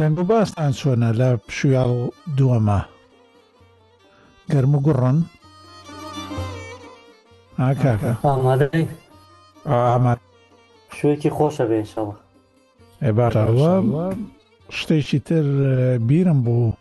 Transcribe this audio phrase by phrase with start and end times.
[0.00, 2.00] دەنگ و باستان چۆنە لە پشویا و
[2.36, 2.78] دووەمە
[4.52, 5.18] گەرم و گوڕن
[7.60, 8.12] ئاکاکە
[9.64, 10.24] ئامادە
[10.98, 12.14] شوێکی خۆشە بێشەوە
[13.04, 13.72] ئێبارەوە
[14.78, 15.44] شتێکی تر
[16.08, 16.72] بیرم بوو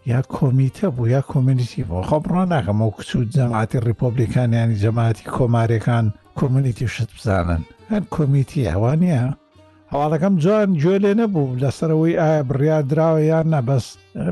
[0.07, 6.07] یا کۆمیتە بوو یا کۆمیلیتی بۆ خۆ بڕۆ ناکەم ئەو کچوت جەماتی ریپۆبلیکانیانی جەماتی کۆمارەکان
[6.39, 9.21] کۆمیلیتی شت بزانن هەر کۆمیتی ئەوانە
[9.93, 13.91] هەواڵەکەم جوان گوێ لێ نەبوو لەسەرەوەی ئایا بڕیا درراوە یان نەبەست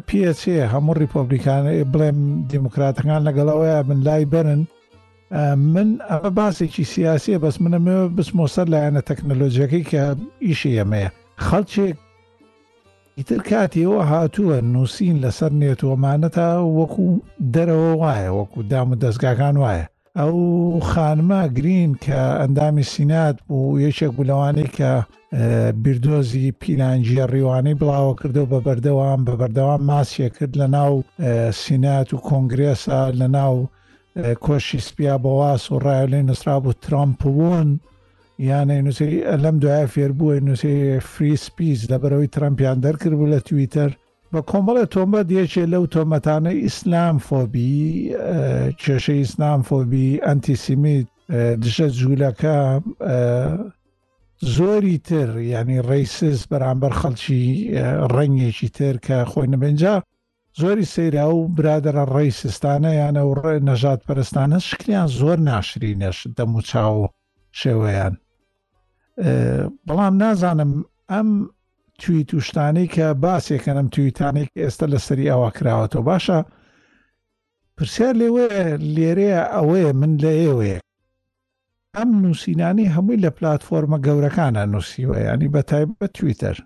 [0.09, 2.19] پێچێ هەموو ریپۆبلیکانە بڵێم
[2.53, 4.63] دیموکراتەکان لەگەڵەوەیە من لای برن
[5.75, 10.03] من ئەمە باسێکی سیاسیە بەس منەمێ بسمۆسەر لایەنە تەکنەلۆژیەکەی کە
[10.47, 11.11] ئیشی ئەمەیە
[11.47, 11.97] خەڵچێک
[13.19, 17.05] ئیتر کاتیەوە هاتووە نووسین لەسەر نێت وەمانەتە وەکو
[17.55, 19.85] دەرەوە وایە وەکو دام و دەستگاکان وایە
[20.21, 20.37] ئەو
[20.93, 24.91] خانما گرین کە ئەندامی سینات بوو یەکێک گولەوانی کە
[25.83, 30.93] بردۆزی پیرانجیە ڕیوانەی بڵاوە کردو بە بەردەوام بە بەردەوام ماسیە کرد لە ناو
[31.63, 33.55] سینات و کۆنگرێسا لە ناو
[34.45, 37.69] کۆشی سپیا بەواس و ڕایلەی نسرا بوو ترامپۆن
[38.43, 43.91] یانەی نووسی لەم دوای فێربووی نووسی فریسپیس لە بەرەوەی ترامپیان دەرکرد بوو لە تویتەر
[44.33, 47.71] بە کۆمەڵە تۆمە دێچێ لەو تۆمەتانە ئیسلام فۆبی
[48.83, 51.07] کێشەی ئیسلام فۆبی ئەنتیسیمیت
[51.63, 52.59] دژە جوولەکە
[54.57, 57.43] زۆری تر ینی ڕیسس بەرامبەر خەڵکی
[58.15, 59.97] ڕنگێکی تر کە خۆی نبنجا
[60.61, 66.99] زۆری سەیرا و برادرە ڕیسستانە یانە و ڕێ نەژات پەرستانە شکلیان زۆر ناشرینەش دەموچاو
[67.61, 68.15] شێوەیان
[69.87, 70.73] بەڵام نازانم
[71.11, 71.29] ئەم
[71.99, 76.39] توی توشتانەی کە باسێکەن ئەم تویتانێک ئێستا لە سەری ئەوە کراوەەوە باشە
[77.77, 78.47] پرسیار لێوە
[78.95, 80.79] لێرەیە ئەوەیە من لە ئێوەیە
[81.97, 86.57] ئەم نووسینانی هەمووی لە پلتفۆرمە گەورەکانە نووسیوە ینی بە تایبە تویتەر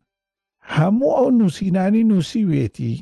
[0.76, 2.94] هەموو ئەو نووسینانی نووسیوێتی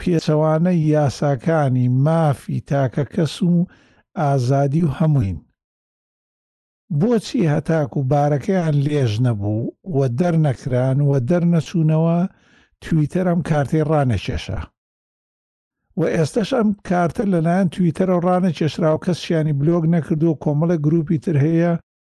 [0.00, 3.54] پێچەوانە یاساکانی مافی تاکە کەس و
[4.18, 5.38] ئازادی و هەمووین
[6.98, 12.18] بۆچی هەتاک و بارەکەیان لێژ نەبوو وە دەرنەکران وە دەرنەچوونەوە
[12.82, 14.60] تویتەر ئەم کارتەی ڕانەکێشە
[15.98, 21.36] و ئێستش ئەم کارتە لەلایەن تویتەرە ڕانە کێشراوە کەسیانی بلۆگ نەکردو و کۆمەڵە گروپی تر
[21.46, 21.72] هەیە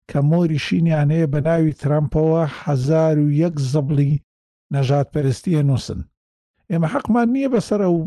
[0.10, 4.12] کە مۆری شینیان هەیە بە ناوی ترامپەوە هزار و یەک زەبلی
[4.74, 6.00] نەژات پەرستیە نووسن
[6.72, 8.00] ئێمە حەقمان نییە بەسەر و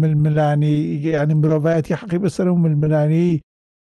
[0.00, 0.76] ململانی
[1.16, 3.28] یعنی مرۆڤایەتی حەقی بەسەر و ململانی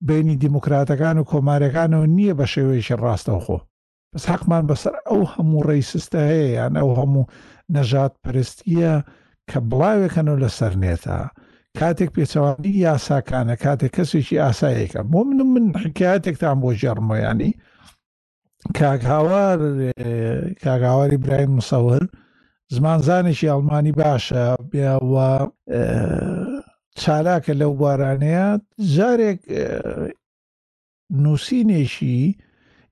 [0.08, 3.58] بینی دیموکراتەکان و کۆمارەکانەوە نییە بە شێوەیەکی ڕاستەوخۆ
[4.14, 7.30] بەس حەقمان بەسەر ئەو هەموو ڕێیسستە هەیە یان ئەو هەموو
[7.76, 8.94] نەژات پرستیە
[9.50, 11.18] کە بڵاوێکەن و لەسەر نێتە
[11.80, 17.52] کاتێک پێچەوانی یاساکانە کاتێک کەسێکی ئاساییەکە بۆ من من حکایاتێکتان بۆ ژێڕمۆیانی
[18.78, 19.60] کاکاوار
[20.64, 22.04] کاگاواری برای مسەور
[22.76, 25.32] زمانزانێکی ئەڵمانی باشە بیاوە
[27.02, 28.48] چالاکە لەو بارانەیە
[28.96, 29.40] جارێک
[31.24, 32.36] نووسینێکی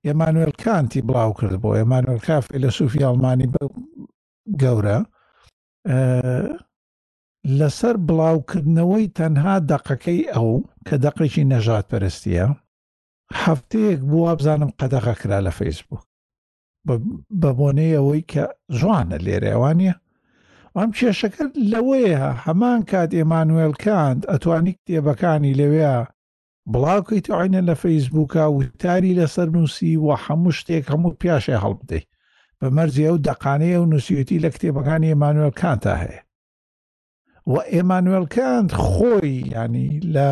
[0.08, 3.64] ئەمانوێل کانتی بڵاو کرد بۆ ئەمانوێل کاف لە سوفی ئەڵمانی بە
[4.62, 5.00] گەورە
[7.59, 10.52] لەسەر بڵاوکردنەوەی تەنها دەقەکەی ئەو
[10.88, 12.47] کە دەقێکی نەژات پەرستیە
[13.44, 16.03] هەفتەیەک بووە بزانم قەدەقەکرا لە فەیسبوک
[17.41, 18.44] بە بۆنەی ئەوەی کە
[18.78, 19.94] جوانە لێرەوانە
[20.78, 25.95] ئەم کێشەکە لەوەیە هەمان کات ئێمانوێل کاند ئەتوانی کتێبەکانی لەوەیە
[26.72, 32.07] بڵاوکەیت عینە لە فەیسبووکە وتاری لەسەر نووسی و هەموو شتێک هەموو پیاشێ هەڵبدەیت
[32.59, 36.22] بە مەرزیە و دەقانەیە و نووسیوتی لە کتێبەکانی ئێمانوێل کانتا هەیە
[37.51, 40.29] و ئێمانوێل کاند خۆی ینی لە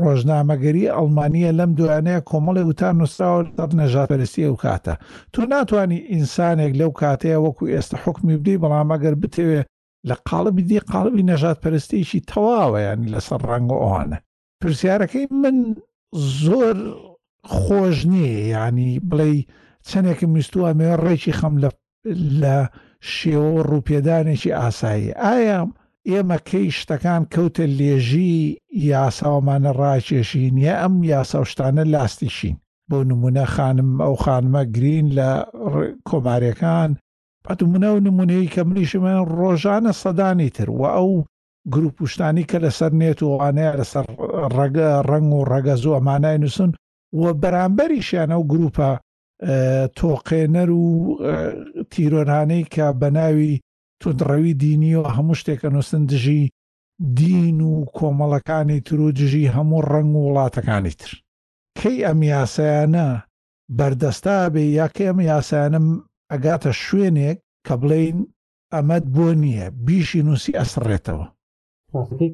[0.00, 4.94] ڕۆژنامەگەری ئەڵمانە لەم دوانەیە کۆمەڵی وتان نووسراوە دەب نەژاتپەرستی ئەو کاتە
[5.32, 9.60] تۆ ناتانی ئینسانێک لەو کاتەیە وەکو ئێستا حکمی بدەی بەڵامەگەر بتەوێ
[10.08, 14.18] لە قاڵبی دی قاڵبی نەژاتپەرستیشی تەواوە ینی لەسەر ڕەنگە ئەوانە
[14.60, 15.56] پرسیارەکەی من
[16.42, 16.76] زۆر
[17.56, 19.30] خۆش نییە ینی بڵێ
[19.88, 21.70] چەندێکی میستووە مێ ڕێکی خەم لە
[22.42, 22.56] لە
[23.16, 25.60] شێوە ڕووپێدانێکی ئاسایی ئایا
[26.08, 28.34] ئێمە کەی شتەکان کەوتە لێژی
[28.90, 32.56] یاساومانە ڕاکێشین یە ئەم یاساوشتانە لاستیشین
[32.90, 35.30] بۆ نمونە خانم ئەو خانمە گرین لە
[36.08, 36.90] کۆمارەکان
[37.44, 41.10] پەتمونە و نمونەیە کە منیشمان ڕۆژانە سەدانی تر و ئەو
[41.74, 44.04] گروپشتانی کە لەسەر نێت و ئەوانەیە لەسەر
[44.56, 46.70] ڕگە ڕنگ و ڕگە زۆ ئەمانای نووسن
[47.20, 48.88] و بەرامبەریشیانە و گروپە
[49.98, 50.86] تۆقێنەر و
[51.92, 53.54] تیرۆرانەی کە بە ناوی
[54.02, 56.42] تۆ دڕەوی دینی و هەموو شتێکە نووسن دژی
[57.20, 61.10] دین و کۆمەڵەکانی تر و دژی هەموو ڕنگ و وڵاتەکانی تر
[61.78, 63.08] کەی ئەم یاسایانە
[63.78, 65.86] بەردەستا بێ یاکە ئەم یاسایانم
[66.32, 68.18] ئەگاتە شوێنێک کە بڵین
[68.74, 71.26] ئەمەد بۆ نییە بیشی نووسی ئەسڕێتەوە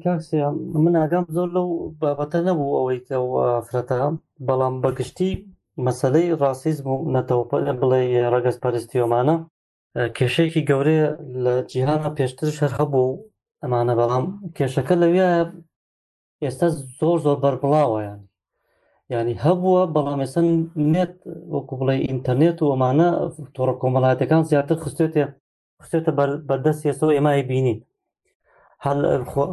[0.05, 0.39] کاکسی
[0.85, 1.67] من ئاگام زۆر لەو
[1.99, 3.15] بابەتە نەبوو ئەوەی کە
[3.51, 3.99] ئافرەتە
[4.47, 5.31] بەڵام بەگشتی
[5.85, 7.49] مەسلەی ڕاستیزم و نەتەوەپ
[7.81, 8.01] بڵێ
[8.33, 9.35] ڕگەز پەرستیۆمانە
[10.17, 11.09] کێشەیەکی گەورەیە
[11.43, 13.09] لە جیهانە پێشتر شەر هەبوو
[13.63, 14.25] ئەمانە بەڵام
[14.57, 15.29] کێشەکە لەوێ
[16.43, 16.67] ئێستا
[16.99, 18.19] زۆر زۆر بەربڵاوەیان
[19.13, 20.41] ینی هەبووە بەڵام ئێستا
[20.93, 21.13] نێت
[21.53, 23.07] وەکو بڵێ ئینتەرنێت و ئەمانە
[23.55, 25.23] تۆڕ کۆمەڵاتەکان زیاتر خستێتێ
[25.81, 26.11] خستێتە
[26.47, 27.79] بەردەست ئێسەوە ئێمای بینین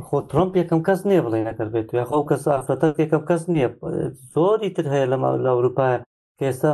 [0.07, 3.69] خۆ ترمپ یەکەم کەس نییە بڵێ نەکردێت و خۆ کەس ئافرەتە یەکەم کەس نییە
[4.35, 5.99] زۆری تر هەیە لە لە ئەوروپایە
[6.41, 6.71] کێستا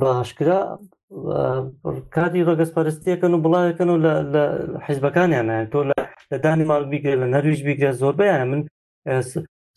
[0.00, 0.60] باشکرا
[2.14, 4.42] کاتی ڕگەس پەرستیەکەن و بڵایەکەن و لە
[4.86, 8.60] حیزبەکانیان تۆ لە دانی ماڵ بیگرێت لە نەرویش بیگرێت زۆربیان من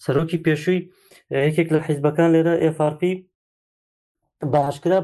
[0.03, 0.85] سەرۆکی پێشووی
[1.47, 3.01] یەکێک لە حیزبەکان لێرە FRP
[4.53, 4.99] باشکرا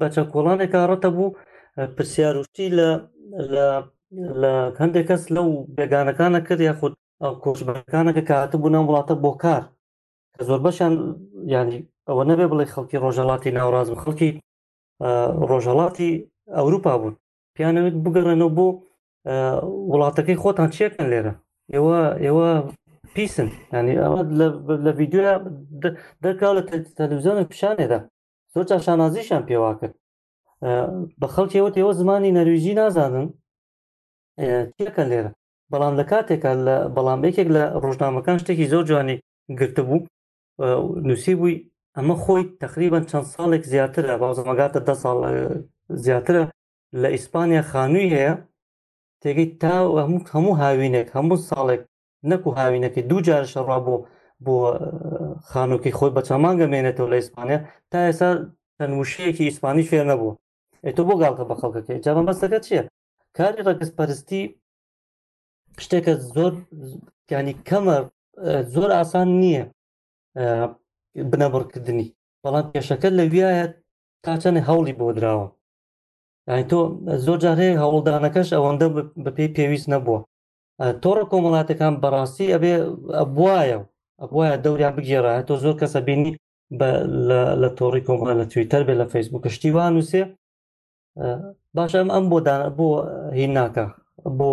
[0.00, 1.36] بەچە کۆڵانێکا ڕەتە بوو
[1.96, 2.90] پرسیاروشتی لە
[4.40, 6.98] لە هەندێک کەس لەو بێگانەکانە کرد یا خودود
[7.42, 9.62] کۆشبەکانەکە کاتە بوو نام وڵاتە بۆ کار
[10.36, 10.92] کە زۆر بەشیان
[11.54, 11.78] ینی
[12.08, 14.30] ئەوە نەبێ بڵێ خەڵکی ڕۆژەڵاتی ناوڕاز خەڵکی
[15.48, 16.10] ڕۆژهڵاتی
[16.56, 17.14] ئەوروپا بوون
[17.56, 18.66] پیانەوێت بگەڕێنەوە بۆ
[19.92, 21.32] وڵاتەکەی خۆتان چیەکەن لێرە
[21.74, 22.48] ئێوە ئێوە
[23.14, 24.22] پیسن ینی ئەمە
[24.86, 25.22] لە ویددیو
[26.22, 26.62] دەرکاو لە
[26.98, 27.98] تەلویزیۆن پیشانێدا
[28.52, 29.94] زۆر چا شانازیشان پێوا کرد
[31.20, 33.26] بە خەڵکیەوە ئێوە زمانی نەرویژی نازانن
[34.78, 35.30] چەکە لێرە
[35.72, 39.16] بەڵام لە کاتێکە لە بەڵام یەکێک لە ڕۆژنامەکان شتێکی زۆر جوانی
[39.58, 39.98] گرتە بوو
[41.08, 41.56] نووسی بووی
[41.98, 45.18] ئەمە خۆی تقریبان چەند ساڵێک زیاترە بازمەگاتە ده ساڵ
[46.04, 46.42] زیاترە
[47.02, 48.34] لە ئیسپانیا خانووی هەیە
[49.22, 49.72] تێگەی تا
[50.02, 51.82] هەموو هەموو هاوینێک هەموو ساڵێک
[52.30, 54.04] نەکو هاوینەکە دوو جارشە ڕابوو
[54.44, 54.56] بۆ
[55.50, 57.58] خانووکی خۆی بە چامانگەمێنێتەوە لە ئیسپانیا
[57.90, 58.30] تا ئێستا
[58.78, 60.38] تەنوشەیەکی ئیسپانی فێر نەبوو
[60.86, 62.82] ئێتۆ بۆ گاڵکە بە خەڵکەکە جاان بەستەکە چییە
[63.36, 64.42] کاری ڕەکەس پەرستی
[65.84, 66.52] شتێکە زۆر
[67.30, 67.96] ینی کەمە
[68.74, 69.64] زۆر ئاسان نییە
[71.32, 72.06] بنەبڕکردنی
[72.42, 73.66] بەڵام پێشەکە لە ویایە
[74.24, 75.48] تا چەندێ هەوڵی بۆ درراوە
[76.70, 76.80] تۆ
[77.24, 78.86] زۆر جارەیە هەوڵدانەکەش ئەوەندە
[79.24, 80.20] بە پێی پێویست نەبووە
[81.02, 82.72] تۆڕە کۆمەڵاتەکان بەڕاستی ئەبێ
[83.20, 83.60] ئەبواە
[84.22, 86.32] ئەبواە دەوریان بگێڕایە تۆ زۆر کەسە بینی
[87.62, 90.22] لە تۆڕی کۆمەڵ لە تویتەر بێ لە فەیسبوو کەشتیوان وسێ
[91.76, 92.38] باش ئەم ئەم بۆ
[92.78, 92.88] بۆ
[93.38, 93.84] هین ناکە
[94.38, 94.48] بۆ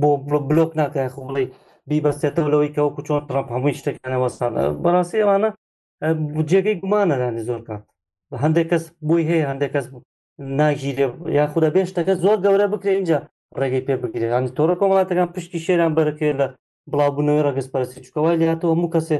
[0.00, 0.10] بۆ
[0.48, 1.46] بلۆک ناکای خڵی
[1.90, 4.46] بیبەستێتەوە لەوەی کەوەکو چۆن ترامپ هەمووی شتەکانەوە ساە
[4.84, 5.50] بەڕاستی ئەوانە
[6.50, 7.82] جێگەی گومانەدانی زۆر کات
[8.42, 9.86] هەندێک کەس بووی هەیە هەندێک کەس
[10.58, 11.06] ناگیرێ
[11.38, 13.18] یا خوددا بێشتەکە زۆر گەورە بکرێ اینجا
[13.60, 16.46] ڕێگەی پێ بگرێت هەنی تۆڕە کۆمەڵاتەکان پشتی شێران بەرەکرێت لە
[16.90, 19.16] بڵاوبوونەوەی ڕگەسپەرستی چکەوای لاتەوە هەموو کەسێ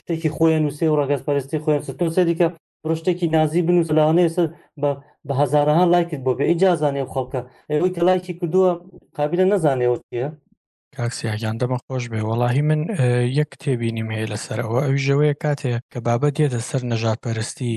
[0.00, 2.48] شتێکی خۆیان ووسێ و ڕگەسپەرستی خۆیان تۆ سەریکە
[2.90, 4.46] ڕشتێکی نازی بنووس لەوانەیە سەر
[5.26, 7.40] بە هزارها لایکت بۆ بێ ئیجازانێ خەڵکە
[7.70, 8.70] ئەوەی کە لایکی کردووە
[9.16, 10.26] قابلە نەزانێەوە چیە
[10.98, 12.80] کاکسیاگیان دەمە خۆش بێ وەڵاهی من
[13.38, 17.74] یەک کتێبینیم هەیە لەسەر ئەوە ئەوی ژەوەیە کاتێ کە بابەت دێتە سەر نەژادپەرستی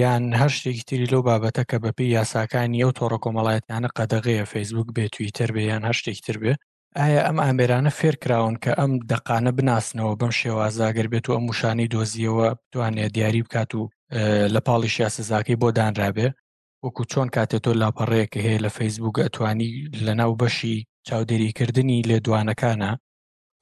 [0.00, 5.12] یان هەر شتێکی تری لەو بابەتە کە بەپی یاساکانی ئەو تۆڕە کۆمەڵایەتیانە قەدەغەیە فەیسبوک بێت
[5.14, 6.52] تویتر بێ یان هەر شتێک تر بێ
[6.98, 11.90] ئایا ئەم ئامێرانە فێر کراون کە ئەم دەقانە بناسنەوە بەم شێوازاگەر بێت و ئەم موشانەی
[11.94, 13.80] دۆزیەوە توانێت دیاری بکات و
[14.54, 16.28] لە پاڵیش یاسەزاکەی بۆ دانرابێ
[16.84, 19.70] وەکو چۆن کاتێت تۆ لاپەڕەیەکە هەیە لە فەیسبوک ئەتوانی
[20.06, 22.92] لەناو بەشی چاودێریکردنی لێدوانەکانە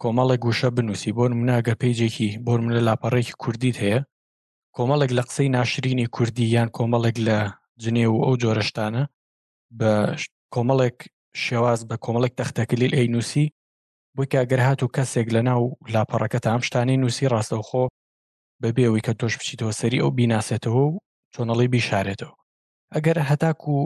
[0.03, 4.01] کۆمەڵێک گوشە بنووسی بۆ مناگە پیجێکی بۆر من لە لاپەڕێکی کوردیت هەیە
[4.77, 7.39] کۆمەڵێک لە قسەی ناشرینی کوردی یان کۆمەڵێک لە
[7.83, 9.05] جنێ و ئەو جۆرەشتانە
[9.79, 9.91] بە
[10.55, 10.99] کۆمەڵێک
[11.45, 13.45] شێواز بە کۆمەڵێک تەختەکلیل ئەی نووسی
[14.15, 15.63] بۆی کاگەر هات و کەسێک لە ناو
[15.95, 17.85] لاپەڕەکە تا ئەم شتانەی نووسی ڕاستەوخۆ
[18.63, 20.99] بەبێەوەی کە تۆش بچیتەوە سەری ئەو بیناسێتەوە و
[21.35, 22.35] چۆنەڵی بیشارێتەوە
[22.95, 23.77] ئەگەر هەتاکو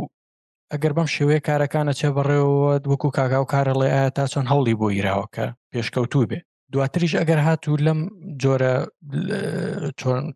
[0.75, 4.87] ئەگەر بەم شێوەیە کارەکانە چێ بەڕێەوە وەکو کاگا و کارەڵێ ئایا تا چۆن هەوڵی بۆ
[4.97, 6.39] ئیراوەکە پێشکەوتوو بێ
[6.73, 8.01] دواتریش ئەگەر هاتوو لەم
[8.43, 8.75] جۆرە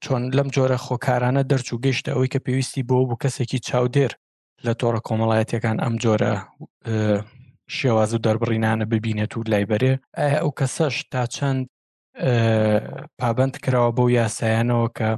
[0.05, 4.13] چۆن لەم جۆرە خۆکارانە دەرچوو گەشتە ئەوەی کە پێویستی بۆ بوو کەسێکی چاودێر
[4.67, 6.33] لە تۆڕە کۆمەڵایەتەکان ئەم جۆرە
[7.77, 11.61] شێواز و دەربڕینانە ببینێت و لای بەرێ ئایا ئەو کەسەش تا چەند
[13.21, 15.09] پابند کراوە بەو یاسایانەوە کە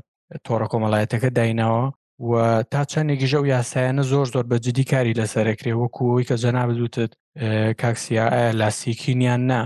[0.47, 1.85] تۆڕە کۆمەڵایەتەکە داینەوە
[2.21, 6.65] و تا چەندێکیژە و یاسایانە زۆر زۆر بە جدی کاری لەسەرەکرێ وەکو ئەوی کە جەنا
[6.69, 7.13] بدوتت
[7.81, 9.61] کاکسیا ئایا لاسیکینیان نا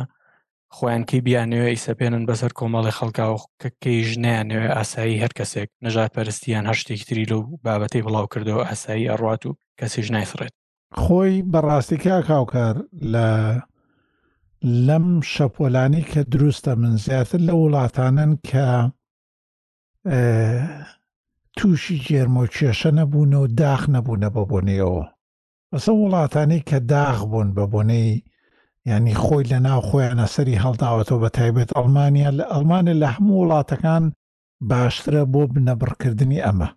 [0.76, 7.24] خۆیان کەی بیانەوە ئیسەپێنن بەسەر کۆمەڵی خەڵکاوکەکەی ژنیانەوە ئاسایی هەر کەسێک نەژات پەرستیان هەشتێک تری
[7.30, 10.54] لەو بابەتی بڵاو کردەوە ئاسایی ئەڕات و کەسیش نایسڕێت
[11.02, 12.76] خۆی بەڕاستیکا کاوکار
[13.12, 13.28] لە
[14.86, 18.66] لەم شەپۆلانی کە دروستە من زیاتر لە وڵاتانن کە
[21.58, 25.02] تووشی گێرمە و کێشە نەبوونەوە داخ نەبوونە بە بۆنەوە
[25.70, 28.10] بەسە وڵاتانەی کە داغ بوون بە بۆنەی
[28.90, 34.04] ینی خۆی لە ناو خۆیانە سەری هەڵداوەتەوە بە تایبێت ئەلمانیا لە ئەلمانە لە هەموو وڵاتەکان
[34.70, 36.68] باشترە بۆ بنەبڕکردنی ئەمە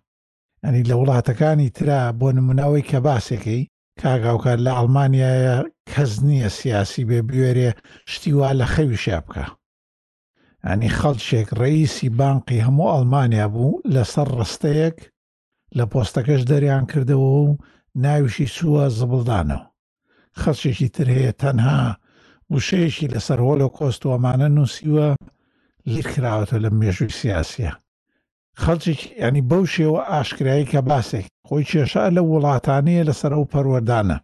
[0.64, 3.60] ئەنی لە وڵاتەکانی ترا بۆ نمونەوەی کە باسێکی
[4.00, 5.56] کاگاوکار لە ئەلمانیاە
[5.90, 7.70] کەس نییە سیاسی بێ بوێرێ
[8.12, 9.44] شتیوا لە خەویشیا بکە
[10.68, 14.96] ئەنی خەڵچێک ڕئیسی بانقی هەموو ئەلمانیا بوو لەسەر ڕستەیەک
[15.76, 17.58] لە پۆستەکەش دەریان کردەوە و
[18.04, 19.66] ناویشی چووە زبڵدانەوە
[20.40, 21.80] خەچێکی تر هەیە تەنها
[22.52, 25.08] وشەیەکی لەسەر هۆلۆ کۆستوەمانە نووسیوە
[25.92, 27.70] لیر کراوەتە لە مێژوی سیاسە
[28.62, 34.18] خەڵکی ینی بەو شێوە ئاشکرایی کە باسێک خۆی کێشە لە وڵاتانەیە لەسەر ئەو پەروەدانە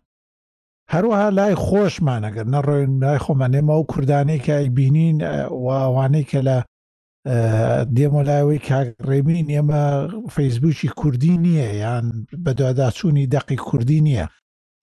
[0.95, 5.16] هەروەها لای خۆشمانەگەر نەڕۆین لای خۆمانێمە و کوردانەی کای بینین
[5.66, 6.59] واوانەی کە لە
[7.97, 9.83] دێمە لایەوەی کاگڕێبین ئێمە
[10.35, 12.07] فەیسبوکی کوردی نییە یان
[12.45, 14.26] بەدواداچوونی دەقی کوردی نییە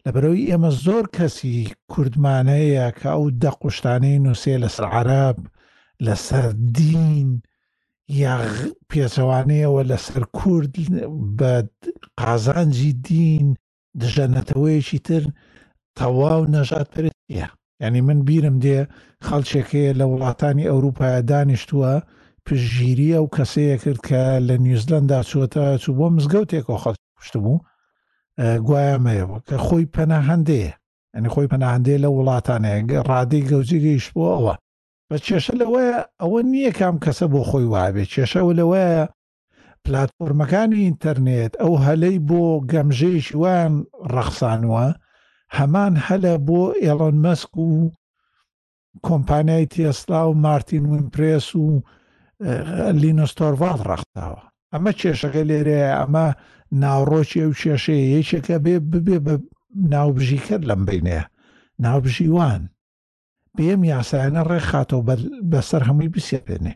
[0.05, 1.55] لەبەرەوەی ئێمە زۆر کەسی
[1.91, 5.37] کوردمانەیە کە ئەو دەقشتانەی نووسێ لەسەر عراب
[6.05, 6.47] لەسەر
[6.77, 7.29] دین
[8.21, 8.35] یا
[8.89, 10.73] پێچەوانەیەوە لەسەر کورد
[11.37, 11.51] بە
[12.21, 13.45] قازانجی دین
[14.01, 15.23] دژەنەتەوەیەکی تر
[15.99, 17.47] تەواو نەژادپەرت یە
[17.83, 18.79] ینی من بیرم دێ
[19.27, 21.93] خەڵچێکەیە لە وڵاتانی ئەوروپای دانیشتووە
[22.45, 27.59] پژگیریە و کەسەیە کرد کە لە نیوزلندا چوەتە چوو بۆ مزگەوتێکەوە خەڵ پشت بوو
[28.67, 30.73] گوایەمەیەوە کە خۆی پەنا هەندەیە
[31.13, 34.55] ئەنی خۆی پەناهندێ لە وڵاتانەیە ڕادی گەوجیگەیش بۆ ئەوە
[35.09, 39.03] بە کێشە لەوەیە ئەوە نییە کام کەسە بۆ خۆی وابێ کێشە و لەوەیە
[39.83, 43.71] پلتفۆرمەکانی ئینتەرنێت ئەو هەلەی بۆ گەمژەیشیوان
[44.15, 44.87] ڕەخسانوە
[45.57, 47.69] هەمان هەلە بۆ ئێڵۆن مەسک و
[49.07, 51.65] کۆمپانیای تێسلا و مارتین وینپرس و
[53.01, 54.41] لینەستۆڤات ڕختاوە
[54.73, 56.27] ئەمە کێشەکە لێرەیە ئەمە
[56.83, 59.35] ناوڕۆکی ئەو کێشەیە یەکێکە بێ ببێ بە
[59.93, 61.23] ناوبژیکرد لەم بینەیە
[61.83, 62.63] ناوبژیوان
[63.57, 65.03] بێم یاسایانە ڕێخاتەوە
[65.51, 66.73] بەسەر هەمووی بسێبێنێ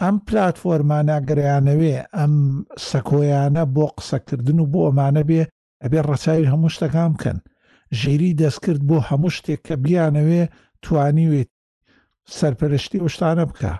[0.00, 2.34] ئەم پلتفۆرماناگەریانەوێ ئەم
[2.88, 5.42] سەکۆیانە بۆ قسەکردن و بۆ ئەمانە بێ
[5.82, 7.38] ئەبێ ڕەچوی هەموو شتەکان بکەن
[8.00, 10.42] ژێری دەستکرد بۆ هەموو شتێک کە بیانەوێ
[10.84, 11.50] توانیوێت
[12.38, 13.72] سەرپەرشتی ئەوشتانە بکە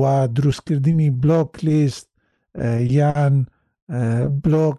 [0.00, 0.02] و
[0.36, 2.06] دروستکردنی بلۆک لیست
[2.98, 3.34] یان
[4.44, 4.78] بلۆک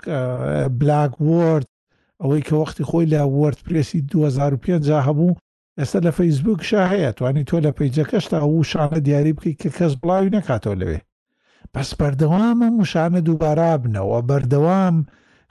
[0.81, 1.67] بلاک وەرد
[2.21, 5.37] ئەوەی کە وەختی خۆی لە وەرد پرسی 2005 هەبوو
[5.79, 9.93] ئێستا لە فەیسبوک شا هەیە توانی تۆ لە پیجەکەشتا و شانە دیاری بکەیت کە کەس
[10.01, 10.99] بڵاوی نکاتەوە لەوێ
[11.73, 14.95] بەس بەردەوامە موشانە دووبارا بنەوە بەردەوام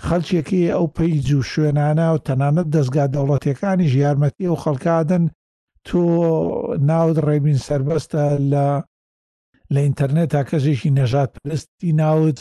[0.07, 5.25] خەلچێکی ئەو پەیج و شوێنانە و تەنانەت دەستگا دەوڵەتەکانی ژیارمەتی و خەڵکادن
[5.87, 5.99] تۆ
[6.91, 8.67] ناود ڕێبین سربەستە لە
[9.75, 12.39] لە ئینتەرنێت تا کەسێکی نەژات پرستی ناوت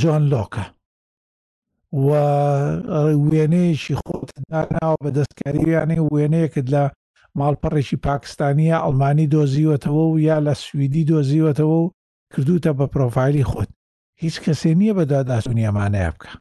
[0.00, 0.64] جۆن لۆکە
[2.06, 2.08] و
[3.30, 6.84] وێنەیەکی خۆتداناوە بە دەستکاریویانەی وێنەیەکت لە
[7.38, 11.90] ماڵپەڕێکی پاکستانیە ئەڵمانی دۆزیوەتەوە و یا لە سوئدی دۆزیوەتەوە و
[12.32, 13.70] کردوتە بە پرۆفایلی خۆت
[14.22, 16.32] هیچ کەسێ نییە بە داداسونی ئەمانەیە بکە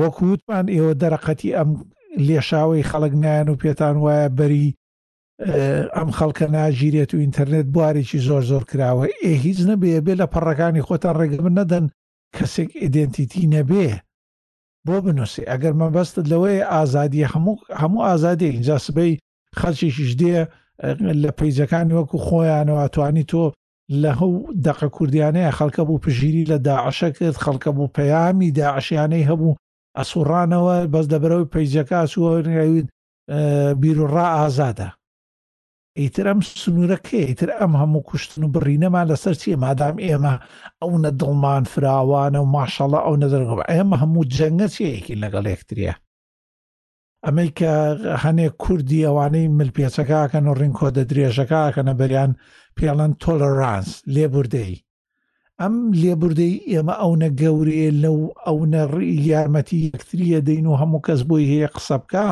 [0.00, 1.70] وەکووتمان ئێوە دەرەقەتی ئەم
[2.26, 4.68] لێشاوی خەڵک نایەن و پێتان وایە بەری
[5.96, 10.84] ئەم خەڵکە ناژیرێت و ئینتەرنێت بوارێکی زۆر زۆر کراوە ئێ هیچ نەبێ بێ لە پەڕەکانی
[10.86, 11.84] خۆتان ڕێگە من نەدەن
[12.36, 13.88] کەسێک ئیدنتیتی نەبێ
[14.86, 19.12] بۆ بنووسی ئەگەر مەبەستت لەوەی ئازادی هەموو هەموو ئازادی اینجا سبەی
[19.60, 20.36] خەلکیشیش دێ
[21.22, 23.42] لە پەیجەکانی وەکو خۆیانەوە ئەتوانی تۆ
[24.02, 24.32] لە هەو
[24.64, 29.52] دەق کوردیانەیە خەڵکە بوو پژیری لە داعشە کرد خەڵکە بوو پەیامی داعشیانەی هەبوو
[29.98, 32.86] ئەسوڕانەوە بەس دەبەرەوەی پەیجەکە سووەویت
[33.80, 34.88] بیر و ڕا ئازادە
[36.00, 40.34] ئیتر ئەم سنوورەکە ئیتر ئەم هەموو کوشتن و بڕینەمان لەسەر چیە مادام ئێمە
[40.82, 45.94] ئەو نە دڵمان فراوانە و ماشەڵە ئەو نەدەرەوە ئێمە هەموو جەنگە چەیەکی لەگەڵ یەکتریە
[47.24, 47.72] ئەمەی کە
[48.22, 52.30] هەنێ کوردی ئەوانەی ملپێچەکەکەن و ڕینکۆدە درێژەکەکەنە بەریان
[52.76, 54.74] پێڵەن تۆلەرانس لێبوردەی
[55.62, 58.66] ئەم لێبوردەی ئێمە ئەوە گەورەیە لەو ئەوە
[59.30, 62.28] یارمەتی یەکتریە دەین و هەموو کەس بۆی هەیە قسە بکە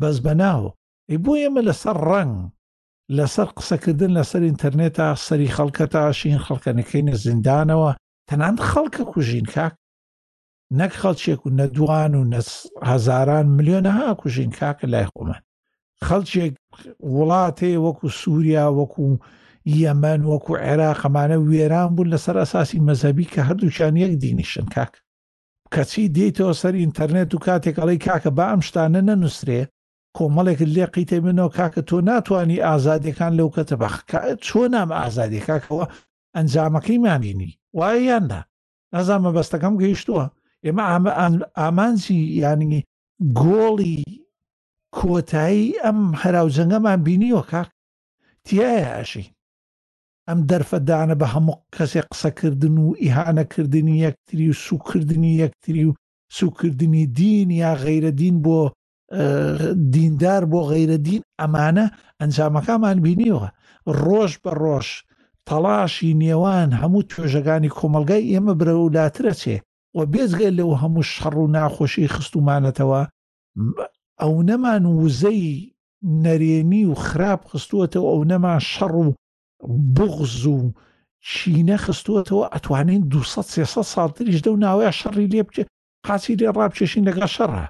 [0.00, 0.70] بەس بەناوە
[1.08, 2.34] ئەی بۆ ئێمە لەسەر ڕنگ
[3.16, 7.90] لەسەر قسەکردن لەسەر ئینتەرنێتە سەری خەڵکەتە شین خەڵکەنەکەینە زیندانەوە
[8.28, 9.74] تەنان خەڵکە کوژین کاک
[10.78, 12.22] نەک خەڵچێک و نەدووان و
[12.90, 15.36] هەزاران ملیۆنەها کوژین کاکە لای خۆمە
[16.06, 16.52] خەڵچێک
[17.14, 19.06] وڵاتێ وەکو سووریا وەکو
[19.72, 24.92] یەمەەن وەکو عێراقەمانە وێران بوون لەسەر ئەساسی مەزەبی کە هەردووچان یەک دینیشن کاک
[25.74, 29.60] کەچی دیتەوە سەر ئینتەرنێت و کاتێک ئەڵی کاکە با ئەم شتانە نەنووسێ
[30.16, 33.94] کۆمەڵێک لێ قیتە منەوە کاکە تۆ ناتوانانی ئازادەکان لەو کەتە بەخ
[34.46, 35.84] چۆ نام ئازادی کاکەوە
[36.36, 38.40] ئەنجامەکەی مانینی وایە یاندا
[38.94, 40.24] نازان مەبەستەکەم گەیشتووە
[40.64, 41.10] ئێمە ئامە
[41.60, 42.80] ئامانجی یاننی
[43.40, 43.96] گۆڵی
[44.96, 47.68] کۆتایی ئەم هەراوجەنگەمان بینیوە کاک
[48.46, 49.26] تایە ئاشی
[50.28, 55.92] ئەم دەرفەدانە بە هەموو کەسێ قسەکردن و ئیهانەکردنی یەکتری و سوکردنی یەکتری و
[56.38, 58.58] سوکردنی دین یا غیرەدین بۆ
[59.94, 61.86] دیندار بۆ غیرەدین ئەمانە
[62.20, 63.48] ئەنجامەکەمان بینیەوە
[64.02, 64.88] ڕۆژ بە ڕۆژ
[65.48, 69.56] تەلاشی نێوان هەموو توێژەکانی کۆمەلگای ئێمە برە و لاترە چێ
[69.96, 73.02] و بێزگەل لەو هەموو شەڕ و ناخۆشی خستومانەتەوە
[74.20, 75.46] ئەو نەمان وزەی
[76.24, 79.08] نەرێنی و خراپ خستووەتەوە ئەو نەما شەڕ و
[79.68, 80.72] بغز و
[81.32, 85.68] چینە خستووەتەوە ئەتوانین 200 سال تریش دە و ناوەیە شەڕی لێ بچێت
[86.06, 87.64] قاسی لێ ڕابچێشین لەگە شەڕە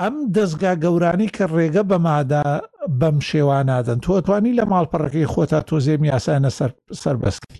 [0.00, 2.44] ئەم دەستگا گەورانی کە ڕێگە بەمادا
[3.00, 6.50] بەم شێوانادەن تۆتوانی لە ماڵپەڕەکەی خۆتا تۆزێم یاسانە
[7.02, 7.58] سربەستی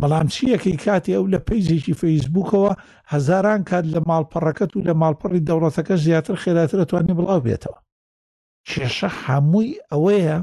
[0.00, 2.72] بەڵام چیەکەی کاتی ئەو لە پەیزێکی فەیسبوکەوە
[3.12, 7.78] هەزاران کات لە ماڵپەڕەکەت و لە ماڵپەڕی دەوڵەتەکە زیاتر خێراترە توانانی بڵاو بێتەوە
[8.70, 10.38] کێشە هەمووی ئەوەیە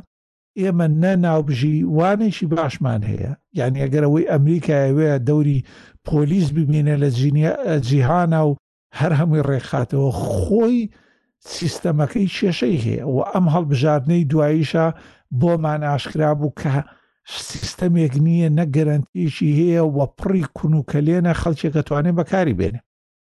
[0.62, 5.66] ئێمە نە ناوبژی وانێکی باشمان هەیە یعنی ئەگەرەوەی ئەمریکایوێ دەوری
[6.08, 7.10] پۆلیس ببینە لە
[7.88, 8.58] جیهانە و
[9.00, 10.78] هەر هەمووی ڕێکخاتەوە خۆی
[11.56, 14.86] سیستەمەکەی کێشەی هەیە و ئەم هەڵبژاردنەی دواییشە
[15.40, 16.74] بۆمان ئاشکرا بوو کە
[17.48, 22.80] سیستەمێک نییە نەگەرنتیشی هەیە و پڕی کون و کەلێنە خەڵکێک دەتوانێت بەکاری بێنێ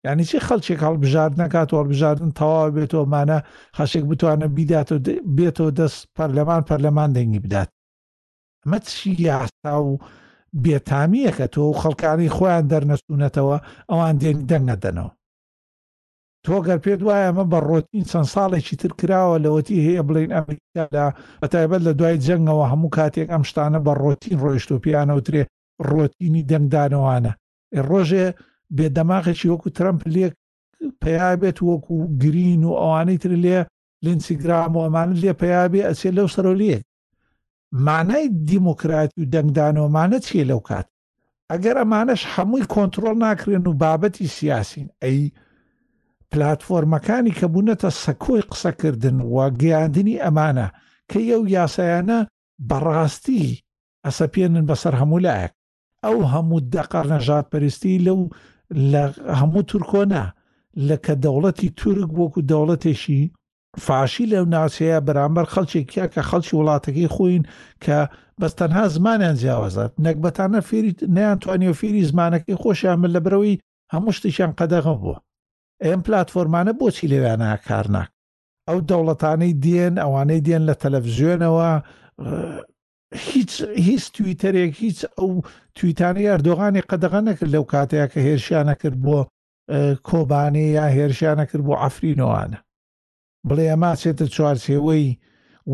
[0.05, 3.38] یعنی چی خەڵکێک هەڵبژاردن نکات هەڵبژاردن تەواو بێتەوە مانە
[3.77, 5.00] خەشێک بتوانە بیداتەوە
[5.38, 7.69] بێتەوە دەست پەرلەمان پەرلەمان دەنگی بدات
[8.63, 9.91] ئەمە چی یاستا و
[10.63, 13.57] بێتامیە کە تۆ و خەڵکانی خۆیان دەرنەستونەتەوە
[13.89, 15.12] ئەوان دێن دەنگەدەنەوە
[16.45, 21.05] تۆ گەر پێت وایە ئەمە بەڕۆتین چەند ساڵێکی تر کراوە لەوەتی هەیە بڵین ئەمریکادا
[21.41, 25.44] بەتایبەت لە دوای جەنگەوە هەموو کاتێک ئەم شتانە بە ڕۆتین ڕۆیشتۆپیانەوترێ
[25.89, 27.31] ڕۆتینی دەنگدانەوانە
[27.89, 28.27] ڕۆژێ
[28.77, 30.33] بێدەماغێکی وەکو ترمپ لێک
[31.01, 33.59] پیابێت وەکو گرین و ئەوانەی تر لێ
[34.05, 36.81] لنسیگرام و ئەمانت لێ پیابێ ئەسێ لەو سەرۆلیەک
[37.88, 40.88] مانای دیموکراتی و دەنگدانەوەمانە چیە لەو کات
[41.51, 45.22] ئەگەر ئەمانش هەمووی کۆنتترۆل ناکرێن و بابەتی سیاسین ئەی
[46.31, 50.68] پلتفۆرمەکانی کە بوونەتە سەکۆی قسەکردن و گەیاندنی ئەمانە
[51.09, 52.20] کە یەو یاسایانە
[52.70, 53.44] بەڕاستی
[54.05, 55.51] ئەسە پێێنن بەسەر هەمولایەک
[56.05, 58.20] ئەو هەموو دەقار نەژات پەرستی لەو
[58.91, 59.03] لە
[59.39, 60.23] هەموو تورکۆنا
[60.87, 63.21] لە کە دەوڵەتی تورک وەکو دەوڵەتێکی
[63.85, 67.43] فاشی لەو ناسەیە بەرامبەر خەڵکێکیا کە خەڵکی وڵاتەکەی خۆین
[67.83, 67.97] کە
[68.39, 73.61] بەستەنها زمانیان جیاوازات نەکبەتانە فێری نیانتوانی و فێری زمانەکەی خۆشیان من لە برەوەی
[73.93, 75.17] هەموو شتیشان قەدەغم بووە
[75.85, 78.09] ئەم پلتفۆرمانە بۆچی لەویانە کار ناک
[78.67, 81.69] ئەو دەوڵەتانەی دێن ئەوانەی دێن لە تەلەڤزیۆنەوە
[83.13, 85.31] هیچ هیچ تویتەرێک هیچ ئەو
[85.77, 89.19] تویتانی یاردۆغانی قەدەغە نەکرد لەو کاتەیە کە هێرشیانە کرد بۆ
[90.07, 92.59] کۆبانێ یا هێرشیانە کرد بۆ ئەفرینەوەوانە
[93.47, 95.05] بڵێ ئەمە چێتە چوارچێوەی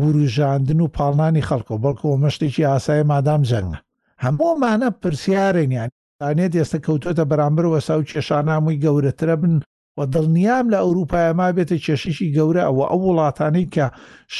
[0.00, 3.78] وروژاندن و پاڵنانی خەڵکۆ بەڵکەوە مەشتێکی ئاسایە مادام جەنگە
[4.24, 9.54] هەموومانە پرسیارێنیان دانێت ئێستا کەوتۆتە بەرامبەر وەسا و کێشانامووی گەورەترە بن
[9.96, 13.86] و دڵنیام لە ئەوروپایەما بێتە کێشیشی گەورە ئەوە ئەو وڵاتانی کە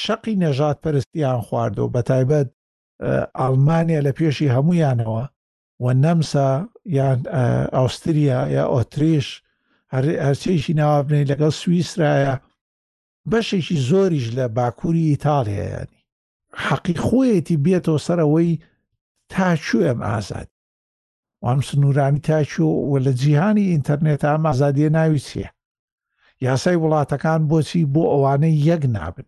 [0.02, 2.48] شەقی نەژات پەرستیان خواردەوە بە تایبەت
[3.42, 5.22] ئەڵمانیا لە پێشی هەمویانەوە
[5.84, 6.50] و نەمسا
[6.98, 7.18] یان
[7.74, 9.28] ئاوستریا یا ئۆتریش
[9.94, 12.34] هەرچێکی ناوا بنین لەگەڵ سوئیسرایە
[13.30, 16.00] بەشێکی زۆریش لە باکووری ئیتاالەیەنی
[16.64, 18.50] حەقی خۆیەتی بێتەوە سەرەوەی
[19.32, 20.48] تاچوێم ئازاد
[21.42, 25.50] وام سنوورامی تاچوو لە جیهانی ئینتەرنێت ئام ئازادیە ناوی چییە
[26.46, 29.26] یاسای وڵاتەکان بۆچی بۆ ئەوانەی یەک نابن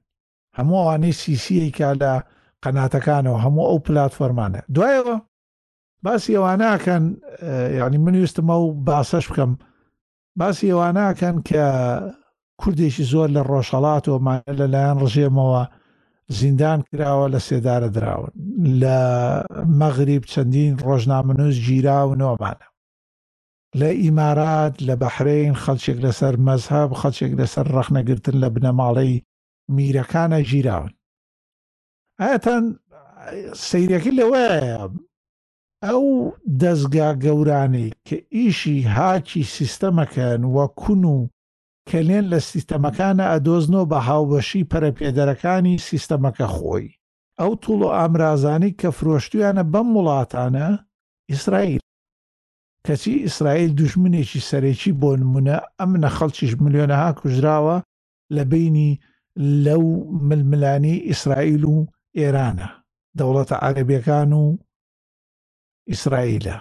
[0.56, 2.12] هەموو ئەوانەی سیسیەکە لە
[2.64, 5.16] قەناتەکانەوە هەموو ئەو پلتفۆرمانە دوایەوە
[6.05, 7.05] باسی ئەواناکەن
[7.81, 9.53] یعنی منویستمە و باسەش بکەم
[10.38, 11.64] باسی ئەواناکەن کە
[12.61, 15.62] کوردێکی زۆر لە ڕۆژەڵاتەوەمان لەلایەن ڕژێمەوە
[16.38, 18.31] زیندان کراوە لە سێدارە دراون
[18.83, 18.98] لە
[19.81, 22.66] مەغریب چەندین ڕۆژنامنووس گیراونەوەمانە
[23.81, 29.14] لە ئیمارات لە بەحرین خەڵچێک لەسەر مەزهب خەڵچێک لەسەر ڕەخنەگرتن لە بنەماڵەی
[29.77, 30.92] میرەکانە گیراون
[32.20, 32.64] ئاتان
[33.66, 34.90] سیرەکە لەوەیە
[35.85, 36.05] ئەو
[36.61, 41.31] دەستگا گەورانەی کە ئیشی هاچی سیستەمەکەن وە کون و
[41.90, 46.88] کەلێن لە سیستەمەکانە ئەدۆزنەوە بە هاوبەشی پەرەپێدەرەکانی سیستەمەکە خۆی
[47.40, 50.68] ئەو توڵ و ئامرازانی کە فرۆشتویانە بەم وڵاتانە
[51.31, 51.81] ئیسرائیل
[52.87, 57.77] کەچی ئیسرائیل دوژمنێکی سەرێکی بۆ نمونە ئەم نە خەڵکیش ملیۆنەها کوژراوە
[58.35, 58.90] لە بینی
[59.64, 59.85] لەو
[60.29, 61.77] ململانی ئیسرائیل و
[62.18, 62.68] ئێرانە
[63.18, 64.59] دەوڵەتە عەربیەکان و
[65.90, 66.57] ئیسرائیلە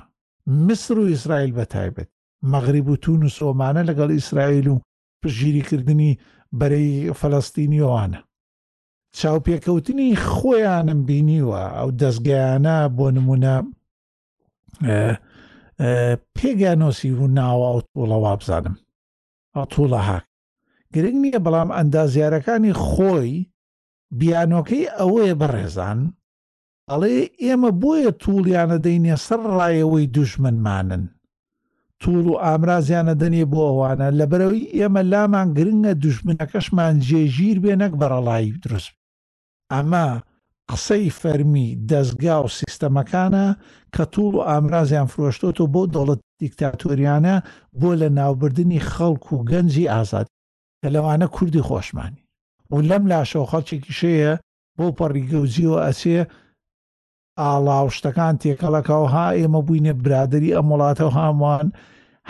[0.66, 2.10] مصر و ئیسرائیل بە تایبەت
[2.52, 4.76] مەغریب و تون و سۆمانە لەگەڵ ئیسرائیل و
[5.22, 6.20] پژگیریکردنی
[6.60, 8.20] بەرەی فەلەستینیەوانە
[9.20, 13.56] چاوپێکەوتنی خۆیانم بینیوە ئەو دەستگیانە بۆ نمونە
[16.36, 18.76] پێگیانۆسی و ناوە ئەو تۆڵەوا بزانم
[19.56, 20.24] ئەو توڵە هاک
[20.94, 23.32] گرنگ نییە بەڵام ئەندازیارەکانی خۆی
[24.20, 26.00] بیانۆکەی ئەوەیە بەڕێزان
[26.90, 31.04] ئەڵێ ئێمە بۆیە توولیانە دەینێ سەر ڕایەوەی دوژمنمانن
[32.02, 37.94] توول و ئامرازیانە دەنێ بۆ ئەوانە لە بەرەوەی ئێمە لامان گرنگە دوژمنەکەشمان جێژیر بێ نەک
[38.00, 38.92] بەڕەڵایی دروست
[39.74, 40.06] ئەمە
[40.70, 43.46] قسەی فەرمی دەستگا و سیستەمەکانە
[43.94, 47.36] کە توول و ئامرازیان فرۆشتۆتەوە بۆ دەوڵەت دیکتاتۆریانە
[47.80, 50.28] بۆ لە ناوبردننی خەڵک و گەنجی ئازاد
[50.82, 52.21] کە لەوانە کوردی خۆشمانی
[52.72, 54.34] و لەم لاشەوە خەڵکێکی شەیە
[54.78, 56.20] بۆ پەڕیگەوزیەوە ئەسێ
[57.42, 61.68] ئاڵاو شتەکان تێکەڵەکەەوە ها ئێمە بووینە برادری ئەم وڵاتەوە هاوان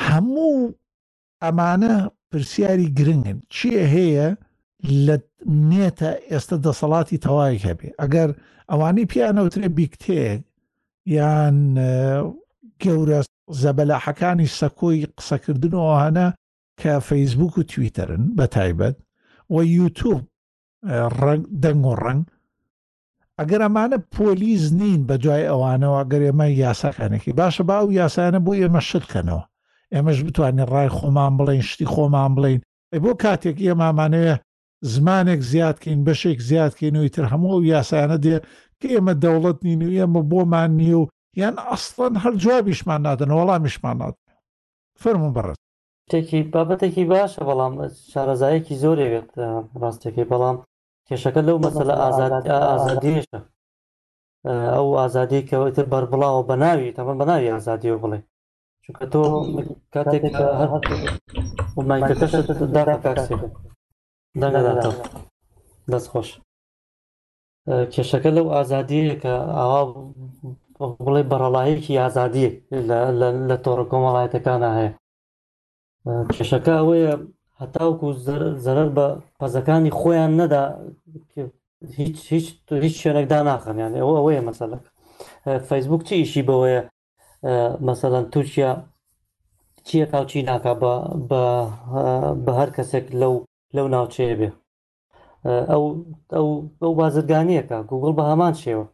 [0.08, 0.60] هەموو
[1.44, 1.94] ئەمانە
[2.30, 4.28] پرسیاری گرنگن چیە هەیە
[5.06, 5.16] لە
[5.70, 8.30] نێتە ئێستا دەسەڵاتی تەواوی هەبێ ئەگەر
[8.70, 10.42] ئەوانەی پیانەوترێ بیکتێک
[11.18, 11.58] یان
[12.84, 13.20] گەورە
[13.64, 16.28] زەبەلاحەکانی سەکۆی قسەکردنەوە هەنە
[16.82, 18.98] کە فەیسبوک و تویتەرن بە تایبەت
[19.54, 20.22] و یوتوب
[20.88, 22.24] ڕنگ دەنگ و ڕنگ
[23.40, 28.52] ئەگەر ئەمانە پۆلیز نین بە دوای ئەوانەوە گەر ئێمە یاساخانێکی باشە با و یاسانە بۆ
[28.62, 29.44] ئێمە شتکەنەوە
[29.94, 32.60] ئێمەش بتوانین ڕای خۆمان بڵین شتی خۆمان بڵین
[33.04, 34.36] بۆ کاتێک ئێمامانەیە
[34.94, 38.38] زمانێک زیادکەین بەشێک زیادکەین و ئیتر هەموو و یاسانە دێ
[38.82, 41.06] کە ئێمە دەوڵەت نین و ئێمە بۆمان نییە و
[41.42, 44.24] یان ئەسڵەن هەر جوابیشمان نادەن وەڵامیشمان نادن
[45.02, 45.58] فەرمو بڕێت
[46.10, 47.74] شتێکی بابەتێکی باشە بەڵام
[48.12, 49.30] شارەزایەکی زۆرێک
[49.82, 50.58] ڕاستێکی بەڵام
[51.08, 51.94] کێشەکە لەو مەسەلە
[52.70, 53.40] ئازادیشە
[54.74, 58.20] ئەو ئازادی کەوەتر بەربڵاوە بەناوی تەمە بەناوی ئازادی و بڵێ
[58.84, 59.22] چونکە تۆ
[59.94, 60.24] کاتێک
[61.78, 63.36] ومانکەتەشت داکاکسێ
[64.42, 64.98] دەگەداتەوە
[65.92, 66.30] دەست خۆش
[67.94, 69.82] کێشەکە لەو ئازادیە کە ئاوا
[71.06, 72.48] بڵێ بەرەڵایەکی ئازادی
[73.52, 74.92] لە تۆڕ کۆمەڵایەتەکانە هەیە
[76.36, 77.14] کێشەکە ئەوەیە
[77.62, 78.08] هەتاوکو
[78.66, 79.06] زەرەر بە
[79.40, 80.64] پەزەکانی خۆیان نەدا
[82.00, 82.48] هیچ هیچ
[82.86, 84.84] هیچ شوێنێکدا ناخەمیان ئەوە ئەوەیە مەسەلەک
[85.70, 86.82] فەیسبوک چی ئیشی بەوەیە
[87.88, 88.72] مەسەەن تورکیا
[89.88, 90.74] چییە کاوچی ناکە
[92.46, 93.36] بە هەر کەسێک لەو
[93.76, 94.50] لەو ناوچەیە بێ
[95.72, 95.84] ئەو
[96.36, 96.48] ئەو
[96.84, 98.86] ئەو بازرگانیەکە گوگل بە هەمان شێوە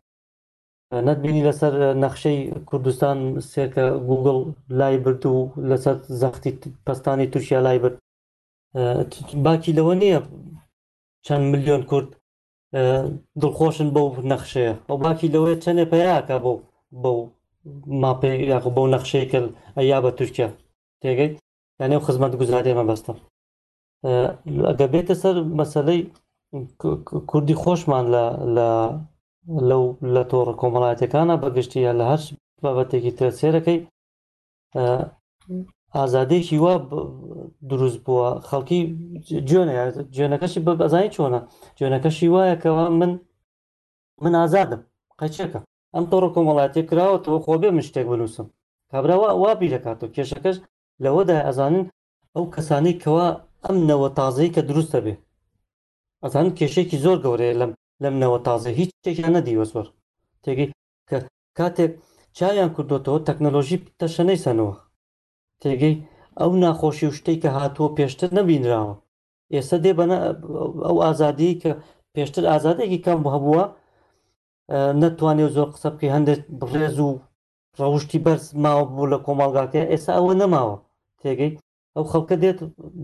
[1.07, 3.17] نەتبینی لەسەر نەخشەی کوردستان
[3.51, 4.39] سێکە گوگل
[4.79, 5.37] لای برد و
[5.69, 6.51] لەسەر زەختی
[6.85, 7.97] پستانی تووشیا لای برد
[9.45, 10.19] باکی لەوە نییە
[11.25, 12.09] چەند ملیۆن کورد
[13.41, 16.51] دڵخۆشن بەو نەخشەیە ئەو باکی لەوەی چەندێ پیاکە بۆ
[17.03, 17.17] بەو
[18.01, 20.49] ماپی یاخ بەو نەخشەی کرد ئەیا بە تورکیا
[21.01, 21.29] تێگەی
[21.79, 23.13] یانێو خزمەت گوزارێمە بەستە
[24.69, 26.01] ئەگە بێتە سەر مەسلەی
[27.31, 28.05] کوردی خۆشمان
[28.55, 28.67] لە
[29.69, 32.21] لەو لە تۆڕ کۆمەڵایەتەکانە بەگشتی یا لە هەر
[32.63, 33.79] بابەتێکی ترسێرەکەی
[36.01, 36.73] ئازادەیەکی وا
[37.69, 38.79] دروست بووە خەڵکی
[39.49, 39.73] جوێنە
[40.15, 41.39] جوێنەکەشی بە بەزانی چۆنە
[41.77, 43.11] جوێنەکەشی وایەکەەوە من
[44.23, 44.81] من ئازادم
[45.19, 45.59] قەچەکە
[45.95, 48.47] ئەم تۆڕە کۆمەڵاتی کراوەەوە خۆ بێ من شتێک بنووسم
[48.91, 50.57] کابراوە وا بیرەکاتەوە کێشەکەش
[51.03, 51.85] لەوەدا ئەزانن
[52.35, 53.27] ئەو کەسانی کەوا
[53.65, 55.13] ئەم نەوە تازایی کە دروستە بێ
[56.23, 57.71] ئەزان کێشێکی زۆر گەورەیە لەم
[58.03, 59.87] لەم نەوە تازە هیچ شتێکیان نەدیوە زۆر
[60.43, 60.69] تێگەی
[61.09, 61.17] کە
[61.59, 61.91] کاتێک
[62.37, 64.73] چایان کردوتەوە تەکنەلۆژی تەشەنەی سنەوە
[65.61, 65.95] تێگەی
[66.39, 68.93] ئەو ناخۆشی و شتێک کە هاتووە پێشتر نەبینراوە
[69.53, 70.05] ئێستا دێ بەە
[70.87, 71.71] ئەو ئازادی کە
[72.15, 73.63] پێشتر ئازادێکی کەم هەبووە
[75.01, 77.09] نەتوانێت زۆر قسە بکەی هەندێک بڕێز و
[77.79, 80.75] ڕەوشی بەرز ماوە بوو لە کۆمەڵگاکە ئێستا ئەوە نەماوە
[81.21, 81.51] تێگەی
[81.95, 82.59] ئەو خەڵکە دێت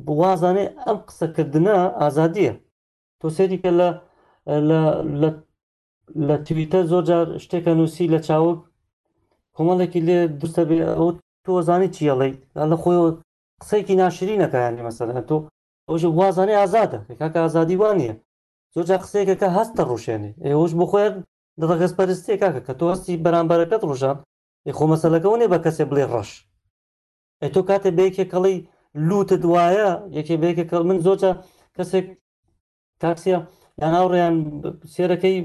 [0.05, 1.59] بوازانێ ئەم قسەکردە
[2.01, 2.53] ئازادیە
[3.19, 3.89] تۆ سێریکە لە
[6.29, 8.59] لە تویتە زۆرجار شتێکە نووسی لە چاوک
[9.55, 11.07] کۆمەڵێکی لێ دوستە بێ ئەو
[11.47, 12.29] تۆزانی چیەڵێ
[12.71, 12.97] لە خۆی
[13.61, 15.37] قسەیەکی ناشرینەکەیانی مەسەرەن تۆ
[15.89, 18.11] ئەوش وازانەی ئازادە کاکە ئازادی وانە
[18.75, 21.13] زۆر قسەیەکە کە هەستە ڕوشێنێ ئێوەش بۆ خۆیان
[21.61, 24.17] دەڕگەز پەرستێک کاکە کە تۆ هەستی بەرامبەرەکەت ڕژان
[24.77, 26.31] خۆ مەسەلەکەەوە نێ بە کەسێ بڵێ ڕەش
[27.41, 28.55] ئە تۆ کاتێ بەیەکێ کەڵی
[29.07, 31.31] لوتە دوایە یەکێ بەیەکە کەڵ من زۆرە
[31.77, 32.07] کەسێک
[33.03, 33.39] تاکسیە
[33.81, 34.35] یان هاوڕیان
[34.93, 35.37] سێرەکەی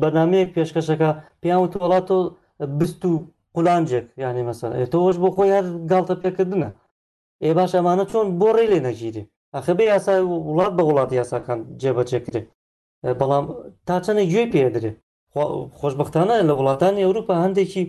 [0.00, 1.10] بەنامەیەک پێشکەشەکە
[1.40, 2.18] پێیان وڵات تۆ
[2.78, 3.12] بست و
[3.56, 6.70] قولانجێک یعنی مەسەر تۆش بۆ خۆی هەر گڵتە پێکردنە
[7.42, 9.22] ئێ باش ئەمانە چۆن بۆ ڕێ لێ نەگیری
[9.54, 12.42] ئەخەبێ یاسای وڵات بە وڵات یاساکان جێبەجێکرێ
[13.20, 13.44] بەڵام
[13.86, 14.92] تا چەنە گوێ پێدرێ
[15.80, 17.84] خۆشببختانە لە وڵاتانی ئەوروپا هەندێکی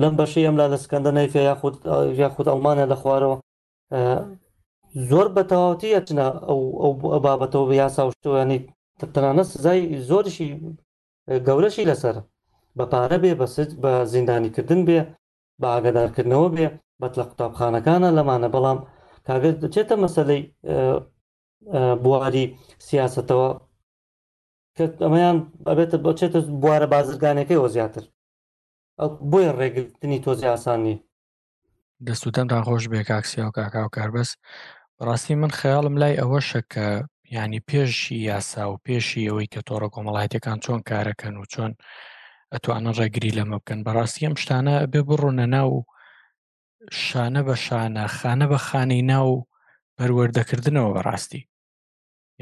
[0.00, 1.74] لەم بەشی ئەملا لە سکەندە نەیف یاخود
[2.22, 3.36] یاخود ئەڵمانە لە خوارەوە
[5.10, 6.26] زۆر بە تەواوتی ئەچنا
[6.80, 6.90] ئەو
[7.24, 8.58] بابەتەوە بە یاسا و شتوانی
[9.14, 10.48] تەنانە سزای زۆرشی
[11.46, 12.16] گەورەشی لەسەر
[12.78, 14.98] بە پارە بێ بەسج بە زیندانیکردن بێ
[15.60, 16.66] بە ئاگدارکردنەوە بێ
[17.00, 18.78] بەت لە قوتابخانەکانە لەمانە بەڵام
[19.26, 20.42] کاگەر دەچێتە مەسلەی
[22.04, 22.44] بواری
[22.88, 23.50] سیاستەوە
[24.76, 25.38] کە ئەمەیان
[25.70, 28.04] ئەبێتە بچێتە بوارە بازرگانەکەیەوە زیاتر
[29.30, 30.96] بۆیە ڕێگرتنی تۆزی ئاسانی
[32.06, 34.30] دەستوتەم تا خۆش بێ کاکسیا و کاکا و کاربەس
[35.06, 36.86] ڕاستی من خەیاڵم لای ئەوە شەکە
[37.36, 41.72] ینی پێشی یاسا و پێشی ئەوەی کە تۆڕە کۆمەڵایەتەکان چۆن کارەکەن و چۆن
[42.52, 45.70] ئەتوانە ڕێگری لەمە بکەن بەڕاستی ئەم شتانە بێ بڕۆنە ناو
[47.06, 49.28] شانە بە شانە خانە بە خانەی ناو
[49.96, 51.42] پەروەردەکردنەوە بەڕاستی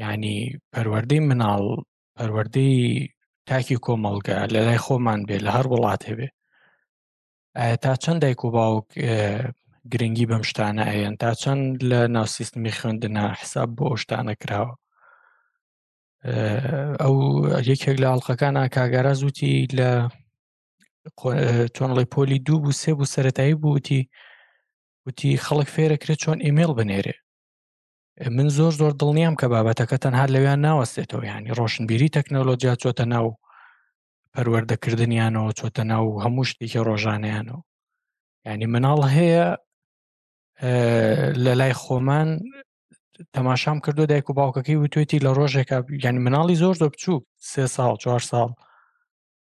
[0.01, 0.37] ینی
[0.73, 1.63] پەروەردەی مناڵ
[2.15, 2.73] پەروەردەی
[3.47, 6.27] تاکی کۆمەڵگە لە لای خۆمان بێ لە هەر وڵات هەبێ
[7.83, 8.87] تا چەند دایک و باوک
[9.91, 14.73] گرنگی بەم شتانە ئەیەن تا چەند لە ناوسیستمی خوێندنە حساب بۆ ئەو شتانە کراوە
[17.01, 17.15] ئەو
[17.69, 19.89] یەکێک لە ئەڵلقەکان ئاکاگارا زووتی لە
[21.75, 24.01] تۆنڵی پۆلی دوو بوو سێ بوو سەتایی بووتی
[25.05, 27.15] وتی خەڵک فێرەکرێت چۆن ئیمێل بنێرێ
[28.35, 33.27] من زۆر زۆر دڵنیام کە بابەتەکە تەنها لەویان ناوەستێتەوە ینی ڕۆشنبیری تەکنەلۆجیا چۆتە ناو
[34.33, 37.59] پەروەردەکردنیانەوە چۆتە ناو هەموو شتێکی ڕۆژانیانەوە
[38.49, 39.45] ینی مناڵ هەیە
[41.43, 42.29] لە لای خۆمان
[43.33, 47.93] تەماشام کردو دایک و باوکەکەی وتوێتی لە ڕۆژێکە یعنی مناڵی زۆر زۆر بچوو سێ ساڵ
[48.03, 48.49] چوار ساڵ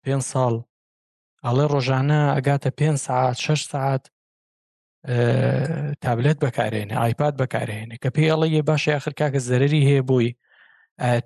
[0.04, 0.54] پێ ساڵ
[1.46, 4.04] ئەڵێ ڕۆژانە ئەگاتە پێ ساعت شش ساعت
[6.04, 10.30] تابلێت بەکارێنێ ئایپاد بەکارێنێ کە پێی ئەڵە یێ باشی آخر کاکە زەرری هەیە بووی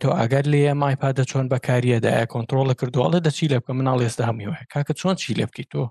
[0.01, 4.93] تۆ ئەگەر لێ مایپادە چۆن بەکاریەداە کۆنتترۆڵە کردووەڵە دەچی لە بکە مناڵ ئێستا هەمیوە کاکە
[5.01, 5.81] چۆن چی لێ بکەیت تۆ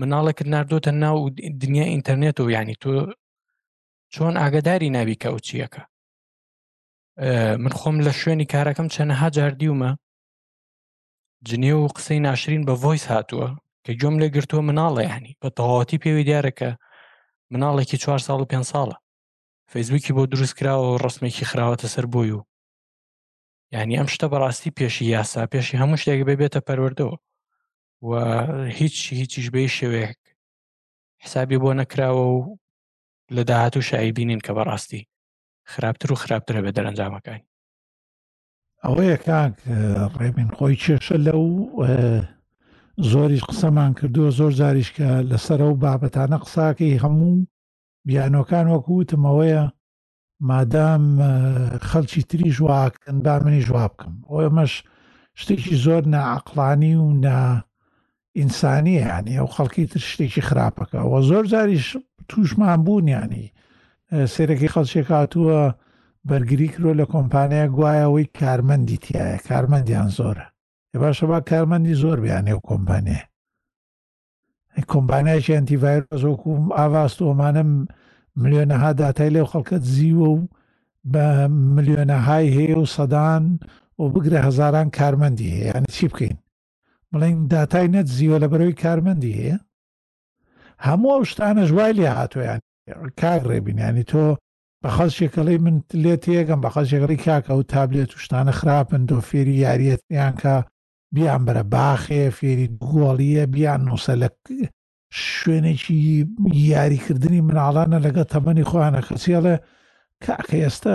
[0.00, 1.18] مناڵێکت نردۆتە ناو
[1.62, 2.90] دنیا ئینتەرنێت و ینی تۆ
[4.14, 5.82] چۆن ئاگداری نابی کە ئەو چیەکە
[7.62, 9.90] من خۆم لە شوێنی کارەکەم چەنەها جاردیومە
[11.48, 13.48] جنێ و قسەی ناشرین بە ڤۆیس هاتووە
[13.84, 16.70] کە گوێم لێ گرتووە مناڵە یانی بە تەواتی پێوی دیارەکە
[17.52, 18.96] مناڵێکی چوار ساڵ و پێ ساڵە
[19.72, 22.42] فەیسبووکی بۆ دروست کراوە و ڕستمێکی خراوەتە سەر بووی و
[23.74, 27.16] یعنی ئەم شتە بەڕاستی پێشی یاسا پێشی هەموو شتێک ببێتە پەروەردەوە
[28.08, 28.10] و
[28.80, 30.20] هیچ هیچیش بێ شێوەیەک
[31.24, 32.36] حسابی بۆ نەکراوە و
[33.30, 35.06] لە داهاتوو شایی بینین کە بەڕاستی
[35.66, 37.46] خراپتر و خراپترە بە دەرەنجامەکانی
[38.84, 39.54] ئەوەیە کاک
[40.20, 41.44] ڕێبین خۆی کێشە لەو
[43.10, 47.46] زۆریش قسەمان کردووە زۆر جاریش کە لەسەر ئەو بابەتانە قساکەی هەموو
[48.06, 49.64] بیانۆکان وەکوتمەوەیە
[50.48, 51.04] مادام
[51.90, 54.72] خەڵکی تری ژواکن با منی ژوا بکەم ئەوە مەش
[55.40, 57.40] شتێکی زۆر ناعقلانی و نا
[58.38, 61.86] ئینسانیە ینی ئەو خەڵکی تر شتێکی خراپەکە ئەوە زۆر جاریش
[62.30, 63.46] توشمان بوونیانی
[64.32, 65.60] سێرەکی خەڵچێک هاتووە
[66.28, 70.46] بەرگری کرۆ لە کۆمپانیا گوایەوەی کارمەندی تایە کارمەندیان زۆرە
[70.94, 73.20] ێ باشە با کارمەندی زۆر بیانێ و کۆمپانیە
[74.92, 77.70] کۆمپانایکی ئەتیڤایرۆزۆکوم ئاواست ئۆمانم
[78.42, 80.40] ملیۆنەها داتای لێو خەڵکەت زیوە و
[81.12, 81.24] بە
[81.76, 83.44] ملیۆنەهای هەیە و سەدان
[84.00, 86.38] و بگرە هەزاران کارمەندی هەیە یانی چی بکەین
[87.12, 89.58] بڵێن داتای نەتزیوە لە بەرەوەی کارمەندی هەیە
[90.86, 92.60] هەموو ئەو شتانە ژوای لێ هاتوۆیان
[93.20, 94.24] کار ڕێبینیانی تۆ
[94.82, 99.60] بە خەڵشێکەڵی من لێ تێگەم بە خەڵشێکڕی کاکە و تابلێت و شتانە خراپن دۆ فێری
[99.66, 100.54] یاریەتیان کە
[101.14, 104.28] بیان بەرە باخێ فێری گۆڵیە بیان نووسە لە
[105.36, 105.96] شوێنێکی
[106.74, 109.56] یاریکردنی مناڵانە لەگە تەمەنی خۆیانە خەچێڵێ
[110.24, 110.94] کاکە ئێستا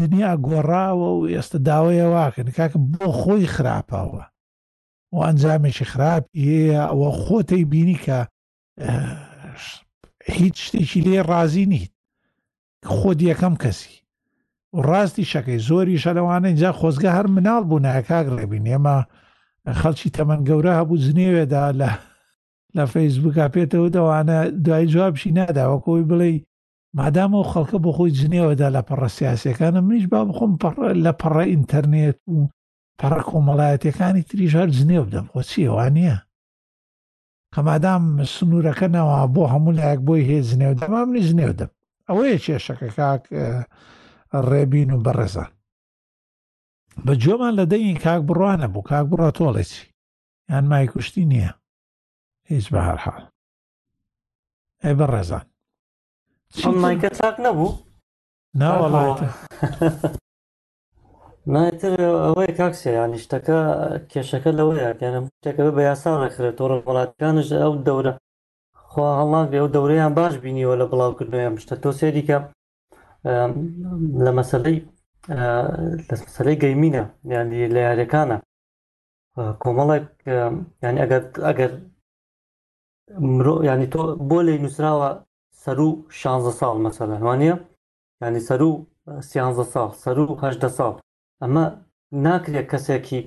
[0.00, 4.24] دنیا گۆڕاوە و ئێستا داوایە واکەن کاکە بۆ خۆی خراپاوە
[5.12, 8.18] و ئەنجامێکی خراپ ئێە ئەوە خۆتەی بینی کە
[10.38, 11.92] هیچ شتێکی لێ ڕازی نیت
[12.96, 13.94] خۆت یەکەم کەسی
[14.74, 18.96] و ڕاستی شەکەی زۆری شەلەوانە اینجا خۆزگە هەر مناڵ بوو نایکاک ڕێبین ئێمە
[19.80, 21.90] خەڵکی تەمەەن گەورە هەبوو زنێوێدا لە
[22.76, 26.32] لە فەیسبووکا پێێتەوە دەوانە دوای جوابشی ناداوەکەی بڵێ
[26.98, 30.52] مادام و خەڵکە بۆ خۆی جنێوەدا لە پەڕە سیاسەکانە منیش با بخۆم
[31.04, 32.36] لە پەڕە ئینتەرنێت و
[33.00, 36.16] پەڕە کۆمەڵایەتەکانی تریژ هەر جنێو بدەم خۆچی ئەوان نییە
[37.54, 41.70] کەمادام سنوورەکە نەوە بۆ هەموو لایەک بۆی هێ زنێو دەمامنی زنێو دەم
[42.08, 43.22] ئەوەیە کێشەکە کاک
[44.48, 45.46] ڕێبین و بەڕێزە
[47.04, 49.82] بە جۆمان لە دەنگی کاک بڕوانە بوو کاک بڕە تۆڵێکی
[50.50, 51.50] یان مای کوشتی نییە
[52.50, 53.16] هیچ بە هەرحاڵ
[54.82, 55.44] ئەی بە ڕێزان
[56.84, 57.68] مایکە چاک نەبوو
[58.60, 59.28] ناوەڵاتە
[61.54, 61.92] ماتر
[62.24, 63.58] ئەوەی کاکسیانی شتەکە
[64.12, 68.12] کێشەکە لەوەیە یانە شتەکە بە یاسا ڕێکرێت تۆڕە وڵاتەکانش ئەو دەورە
[68.90, 72.38] خوا هەڵناگرێ و دەورەیان باش بینیەوە لە بڵاوکردنیان شتە تۆ سێریکە
[74.24, 74.78] لە مەسلەی
[76.08, 77.02] لە مەسلەی گەیمینە
[77.34, 78.36] یانی لە یاریەکانە
[79.62, 80.06] کۆمەڵێک
[80.86, 81.72] ینی ئەگەر ئەگەر
[83.36, 85.10] مرۆ ینی تۆ بۆ لی نووسراوە
[85.62, 87.54] سەر و 16 ساڵ مەسەلەن وانە
[88.24, 88.70] ینی سەر و
[89.28, 90.94] سیانزە ساڵ سەر و هەشدە ساڵ
[91.42, 91.62] ئەمە
[92.26, 93.20] ناکرێت کەسێکی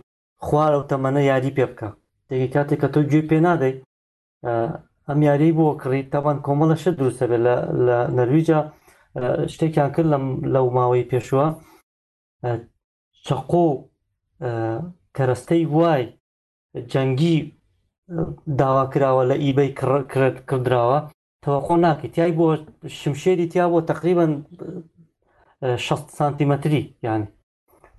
[0.45, 1.89] خوارە و تەمەە یاری پێ بکە
[2.29, 3.75] دەگەی کاتێک کە تۆ گوێ پێ نادەی
[5.07, 7.41] ئەم یاری بۆ کڕی تاوان کۆمەڵە شت دروستە بێت
[7.85, 8.59] لە نەرویجا
[9.53, 10.07] شتێکیان کرد
[10.53, 11.45] لەو ماوەی پێشووە
[13.25, 13.67] چقۆ
[15.15, 16.03] کەرەستەی وای
[16.91, 17.37] جەنگی
[18.61, 19.71] داوا کراوە لە ئیبەی
[20.49, 20.99] کردراوە
[21.43, 22.45] تەواخۆ ناکەیت تیای بۆ
[23.01, 24.31] شمشێری تیا بۆ تقریبان
[25.85, 27.27] 6 سانتیمەتری یعنی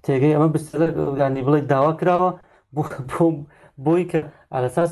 [0.05, 2.31] تێگەی ئەمە بستانی بڵێ داوا کراوە
[3.85, 4.19] بۆی کە
[4.55, 4.91] ئاساس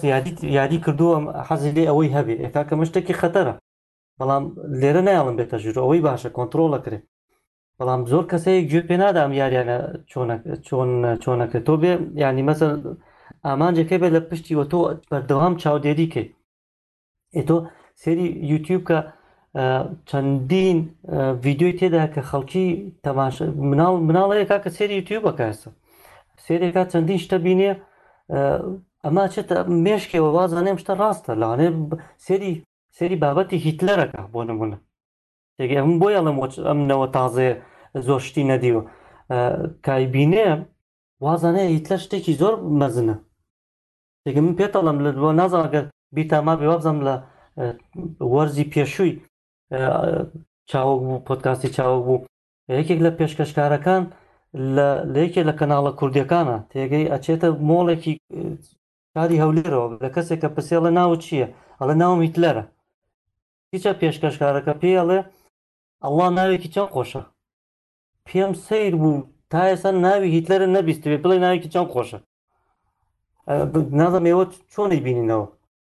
[0.58, 1.14] یادی کردووە
[1.48, 3.54] حەزی لێ ئەوەی هەبێ ئێتا کەمە شتێکی خەتەرە
[4.18, 4.44] بەڵام
[4.80, 6.98] لێرە نایڵم بێتە ژور ئەوەی باشە کۆنتترۆلە کرێ
[7.78, 9.76] بەڵام زۆر کەسەیەک گوێ پێ نادام یاریانە
[10.10, 10.28] چۆن
[11.22, 11.92] چۆنەکە تۆ بێ
[12.22, 12.66] ینی مەسە
[13.46, 14.78] ئامانجەکەی بێ لە پشتی وە تۆ
[15.10, 16.26] بەردەوام چاودێریکەی
[17.36, 17.56] ئێ تۆ
[18.02, 18.98] سێری یوتیوب کە
[20.08, 20.78] چەندین
[21.44, 22.66] ویددیوی تێدا کە خەڵکی
[23.70, 25.70] مناڵ مناڵەیەکا کە سێری یوتیوب بەکاسە
[26.46, 27.70] سێرێکا چەندین شتە بینێ
[29.04, 29.48] ئەما چێت
[29.86, 31.68] مێشکەوە وازانێم شتە ڕاستە لاانێ
[32.26, 32.52] سێری
[32.96, 34.78] سێری بابەتی هیتلەرەکە بۆ نمونە
[35.58, 36.36] تێگە ئەم بۆ ئەڵم
[36.68, 37.48] ئەمنەوە تازێ
[38.06, 38.82] زۆشتی نەدیوە
[39.86, 40.46] کایبینێ
[41.24, 43.16] وازانەیە هیتلە شتێکی زۆر مەزنە
[44.24, 45.80] تێگە من پێتەڵم لە دووە نازانگە
[46.16, 47.14] بیتاما بێ وابزانم لە
[48.34, 49.14] وەرزی پێشووی
[49.70, 52.18] چاوەک بوو پۆتکاسی چاوە بوو
[52.78, 54.02] یەکێک لە پێشکەشکارەکان
[54.76, 54.88] لە
[55.24, 58.12] یەکێک لە کەناڵە کوردیەکانە تێگەی ئەچێتە مۆڵێکی
[59.14, 61.48] کاری هەولێرەوە لە کەسێک کە پسێڵە ناو چییە
[61.80, 62.64] ئەڵە ناوم هیتلەرە
[63.72, 65.18] هیچە پێشکەشکارەکە پێڵێ
[66.04, 67.22] ئەڵا ناوێکی چەند خۆشە
[68.26, 72.18] پێم سیر بوو تا ئێستا ناوی هیتلەرە نەبیستێ بڵێ ناوێکی چەند خۆشە
[74.00, 75.46] نازم ئێوە چۆنی بینینەوە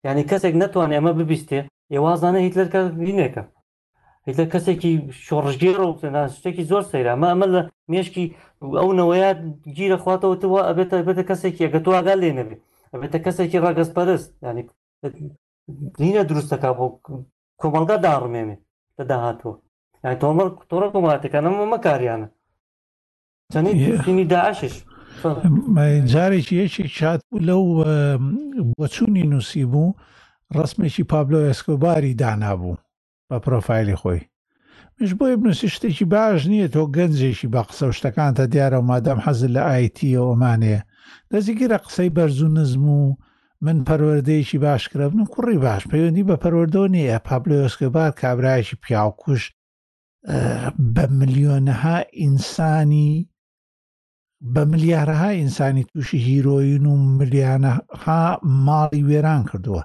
[0.07, 1.61] یعنی کەسێک نەتوان ئێمە ببیستێ
[1.93, 3.45] ئێوازانە هیتلەر کار بینێکە
[4.39, 4.93] لە کەسێکی
[5.27, 5.91] شۆڕژگێڕ و
[6.37, 8.25] شتێکی زۆر سەیرا مە ئەمە لە مێشکی
[8.81, 9.31] ئەونەوەیە
[9.77, 12.57] گیرە خواتەوەتەوە ئەبێتە بێتە کەسێکی ئەگە تواگا لێ نەبێ
[12.93, 14.65] ئەبێتە کەسێکی ڕاگەست پەرست ینی
[16.01, 16.87] دینە دروستەکە بۆ
[17.61, 18.57] کۆمەڵگا داڕمێنێ
[18.99, 19.53] لە داهاتوە
[20.05, 22.29] یان تۆمەر تۆڕە کۆماتەکانەمە مەکاریانە
[23.53, 24.75] چەندینی داعشش
[26.13, 27.63] جارێکی یەکی چات بوو لەو
[28.79, 29.97] بۆچوونی نووسی بوو
[30.59, 32.75] ڕسمێکی پابلۆ ئەسکۆباری دانابوو
[33.31, 34.21] بە پرۆفایلی خۆی
[34.99, 39.19] مش بۆی بنووسی شتێکی باش نییە تۆ گەنجێکی بە قسە و شتەکانتە دیارە و مادەم
[39.27, 40.81] حەزل لە ئایتی ئەومانەیە
[41.31, 43.01] دەزیگیرە قسەی بەرز و نزم و
[43.65, 49.43] من پەروەردەیەکی باشکردن و کوڕی باش پەیوەندی بە پەروەردۆ نییە پابلۆسکەبار کابراایکی پیاوکوش
[50.95, 53.13] بە ملیۆنەها ئینسانی
[54.55, 58.23] بە ملیارەها ئینسانی تووشی هیرۆین و ملیانەها
[58.67, 59.83] ماڵی وێران کردووە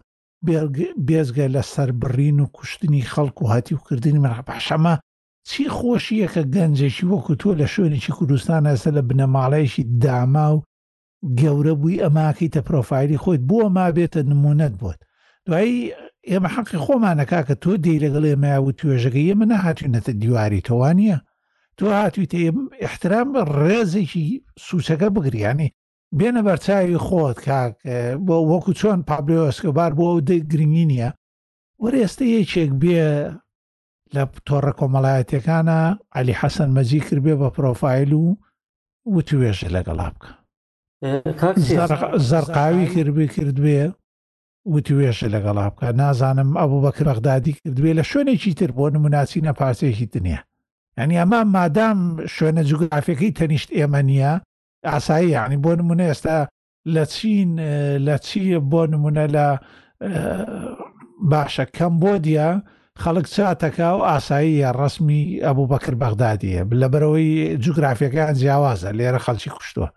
[1.07, 4.95] بێزگە لە سەر بڕین و کوشتنی خەڵک و هاتی و کردنی مەراپاشەمە
[5.49, 10.63] چی خۆشیە کە گەنجێکی وەکو تۆ لە شوێنێکی کوردستان ئەسە لە بنەماڵەیەکی داما و
[11.39, 14.99] گەورە بووی ئەماکەیتە پرۆفایلی خۆیت بووە ما بێتە نمونەت بۆت
[15.45, 15.93] دوایی
[16.29, 21.17] ئێمە حەقی خۆمانەکا کە تۆ دی لەگەڵ ئێمەیاوە توێژەکە ئێمە نەهاتوینەتە دیواری تەوانە
[21.77, 22.37] تۆ هاتوویتە
[22.87, 24.25] احترام بە ڕێزێکی
[24.67, 25.69] سوچەکە بگریانی
[26.17, 27.73] بێنە بەرچاوی خۆت کاک
[28.27, 31.09] بۆ وەکو چۆن پابلۆسکەبار بۆ ئەو دەی گرنگی نییە
[31.83, 33.03] وەرێستا یەکێک بێ
[34.15, 35.79] لە تۆڕە کۆمەڵایەتەکانە
[36.17, 38.25] علی حەسەن مەزی کرد بێ بە پرۆفایل و
[39.15, 40.29] وتوێژە لەگەڵا بکە
[42.29, 43.79] زەرقاوی کردبێ کرد بێ
[44.73, 50.39] وتوێشە لەگەڵا بکە نازانم ئەوە بە کرەخدادی کردوێ لە شوێنێکی تر بۆ نموناچینە پارچێکی دنیا
[50.99, 51.99] ئەنی ئەمە مادام
[52.35, 54.33] شوێنە جوگرافەکەی تەنیشت ئێمە نییە
[54.85, 56.47] ئاسایی یعنی بۆ نمونە ئێستا
[56.93, 57.49] لە چین
[58.07, 59.47] لە چیە بۆ نمونە لە
[61.31, 62.49] باشە کەمبۆدیا
[63.01, 69.89] خەڵک چاتەکە و ئاسایی یا ڕسمی ئەبوو بەکرد بەغدادیە لەبەرەوەی جوگرافیەکان جیاوازە لێرە خەڵکی کوشتووە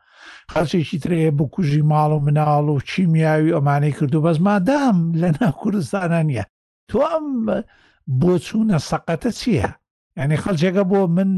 [0.52, 6.20] خەڵکیێکی ترەیە بکوژی ماڵ و مناڵ و چیمیاوی ئەمانەی کردو بەس مادام لە ناو کوردستانە
[6.28, 6.44] نییە
[6.90, 7.26] تۆ ئەم
[8.20, 9.68] بۆ چوونە سەقەتە چییە؟
[10.18, 11.30] ینی خەڵجێکە بۆ من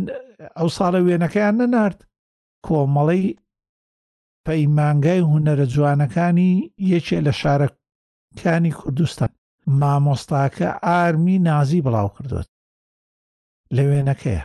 [0.59, 2.01] ئەو ساڵە وێنەکەیان نەنارد
[2.66, 3.24] کۆمەڵی
[4.46, 6.52] پەیمانگای هوەرە جوانەکانی
[6.94, 9.30] یەکێ لە شارەکانی کوردستان
[9.80, 12.48] مامۆستاکە ئارمی نازی بڵاو کردوێت
[13.76, 14.44] لە وێنەکەیە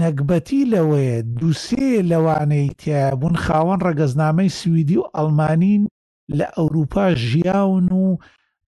[0.00, 5.82] نەکبەتی لەوەیە دووسێ لەوانەی تیابوون خاوەن ڕەگەزنامەی سویدی و ئەڵمانین
[6.38, 8.06] لە ئەوروپا ژیاون و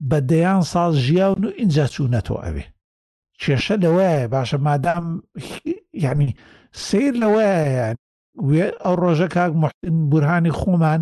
[0.09, 2.65] بە دەیان ساڵ ژیاون و ئینجا چوونەتەوە ئەوێ
[3.41, 5.07] کێشە لەوەیە باشە مادام
[6.05, 6.29] یعنی
[6.85, 7.59] سیر لەوەیە
[8.49, 9.53] وێ ئەو ڕۆژە کاک
[10.11, 11.01] بورهانی خۆمان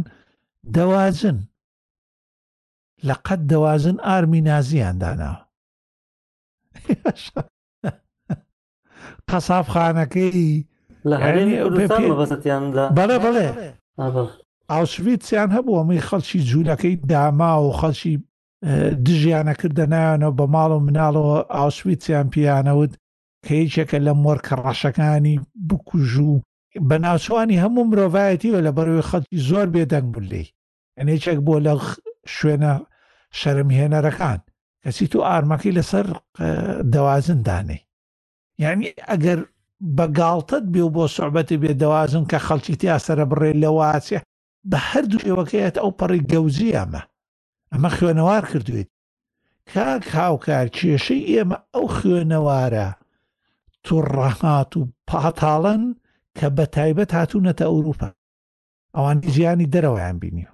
[0.76, 1.38] دەوازن
[3.06, 5.40] لە قەت دەوازن ئارمی نازیان داناوە
[9.28, 10.54] قەساب خانەکەی
[12.96, 13.46] بەڵێ بڵێ
[14.72, 18.14] ئاوسویتیان هەبووە می خەڵکی جوولەکەی داما و خەڵکی
[19.04, 22.92] دژیانە کردە نایەنەوە بە ماڵ و مناڵەوە ئاوسویتیان پیانەوت
[23.44, 25.36] کە هیچێکە لە مۆرکە ڕەشەکانی
[25.68, 26.32] بکوژ و
[26.88, 30.50] بە ناوچوانی هەموو مرۆڤایەتی و لە بەروی خەڵکی زۆر بێدەنگ بولی
[30.98, 31.72] ئەنێچێک بۆ لە
[32.34, 32.72] شوێنە
[33.38, 34.40] شەرمهێنەرەکان
[34.82, 36.06] کەسی تو ئارمەکەی لەسەر
[36.94, 37.80] دەوازندانەی
[38.62, 39.40] یعنی ئەگەر
[39.96, 44.18] بەگاڵتت بێ و بۆ سوعبەتی بێ دەوازن کە خەڵکی تیاسەرە بڕێ لەواچێ
[44.70, 47.02] بە هەردوو شێوەکەیت ئەو پەڕی گەوزی ئەمە
[47.72, 48.88] ئەمە خوێنەوار کردوێت
[49.72, 52.88] کاک هاوکار کێشەی ئێمە ئەو خوێنەوارە
[53.86, 55.82] توڕەهات و پاتاڵن
[56.38, 58.08] کە بە تایبەت هاتوونەتە ئەوروپا
[58.96, 60.52] ئەوان ژیانی دەرەوەیان بینیوە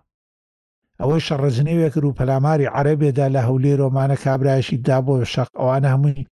[1.00, 6.26] ئەوەی شەڕەجنێوێک و پەلاماری عەرەبێدا لە هەولێ ڕۆمانە کابراایشی دا بۆ شەق ئەوانە هەمووی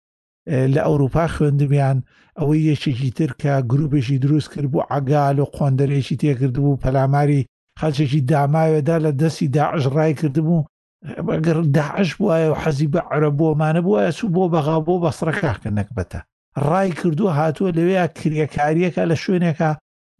[0.74, 1.98] لە ئەوروپا خوێندمیان
[2.38, 7.40] ئەوەی یەکێکی تر کە گروپێکی دروست کرد بوو ئەگال و قۆندەرێکی تێکرد بوو پەلاماری
[7.80, 10.66] خەلچێکی داماوێدا لە دەستی داعش ڕای کردبوو
[11.34, 15.70] ئەگەر داعش بواە و حەزی بە عرە بۆمانە بووە سو بۆ بەغا بۆ بەسڕەکە کە
[15.78, 16.20] نەکبەتە
[16.66, 19.70] ڕای کردووە هاتووە لەوەیە کریەکاریەکە لە شوێنێکە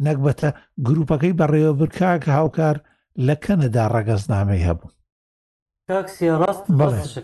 [0.06, 0.48] نەکبەتە
[0.86, 2.76] گروپەکەی بەڕێوە برکا کە هاوکار
[3.26, 4.90] لە کەنەدا ڕەگەزنامەی هەبوو
[5.90, 6.64] تاکسی ڕاست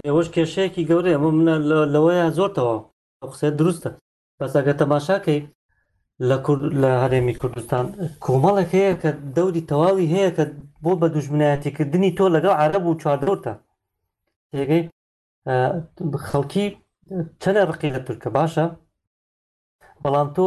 [0.06, 1.54] ئەوەش کێشەیەکی گەورەیە بۆ منە
[1.94, 2.76] لەوەیە زۆرتەوە
[3.32, 3.90] قسە دروستە
[4.40, 5.40] بەسەگە تەماشاکەی
[6.28, 6.36] لە
[6.82, 7.86] لە هەرێمی کوردستان
[8.24, 10.44] کۆمەڵێک هەیە کە دەوری تەواوی هەیە کە
[10.82, 13.52] بۆ بە دوژمنایەتیکردنی تۆ لەگەڵ عرب و چواردۆرتە
[14.52, 14.82] تێگەی
[16.28, 16.66] خەڵکی
[17.42, 18.66] چەنە ڕقی لە تورکە باشە
[20.04, 20.44] بەڵام تۆ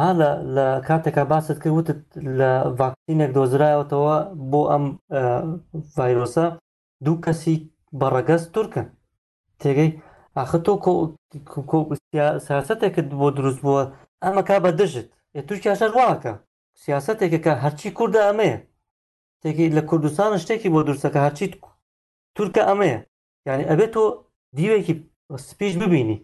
[0.00, 0.08] ها
[0.54, 2.00] لە کاتێکا باست کرد وتت
[2.38, 4.16] لە ڤاکسینێک دۆزرایەوەتەوە
[4.50, 4.84] بۆ ئەم
[5.96, 6.46] ڤایرۆسە
[7.04, 7.56] دوو کەسی
[8.00, 8.86] بەڕەگەست تورکن
[9.60, 9.90] تێگەی
[10.36, 10.72] ئاخە تۆ
[12.46, 13.82] سیاستێکت بۆ دروست بووە
[14.24, 15.08] ئەمە کا بە دژت
[15.46, 16.32] تووشار واکە
[16.84, 18.58] سیاستێکەکە هەرچی کووردە ئەمەیە
[19.42, 21.52] تێکی لە کوردستان شتێکی بۆ درستەکە هەرچیت
[22.36, 22.98] تورکە ئەمەیە
[23.48, 24.02] یعنی ئەبێت تۆ
[24.56, 24.94] دیوێکی
[25.48, 26.18] سپیش ببینی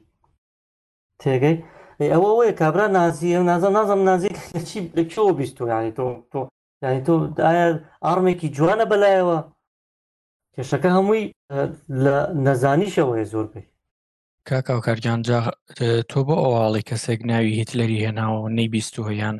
[1.22, 1.56] تێگەی
[2.10, 6.38] ئەوە وەیە کابرا نازیە نازم نازم نازیکچی لەکەوە بیست و یانی تۆ تۆ
[6.82, 7.54] یانی تۆ داە
[8.04, 9.38] ئارمێکی جوانە بەلایەوە
[10.54, 11.24] کێشەکە هەمووی
[12.04, 13.62] لە نەزانیشەوەی زۆر بێ
[14.48, 15.20] کاکاو کارجان
[16.10, 19.36] تۆ بۆ ئەوواڵی کەسێک ناوی هیتلەری هێناوە نەی بیست و هەیەیان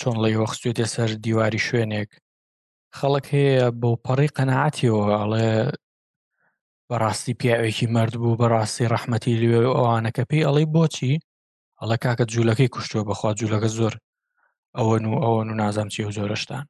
[0.00, 2.10] چۆن لە یۆخستوێتە سەر دیواری شوێنێک
[2.98, 5.50] خەڵک هەیە بۆ پەڕی قەنەعاتیەوە ئەڵێ
[6.90, 11.14] بەڕاستی پیاوێکی مرد بوو بەڕاستی ڕەحمەتی لێ ئەوانەکە پێی ئەڵێ بۆچی
[11.82, 13.94] ئەڵە کاکە جوولەکەی کوشتووە بەخوا جوولەکە زۆر
[14.76, 16.64] ئەوەن و ئەوەن و نازام چی و زۆرەشتان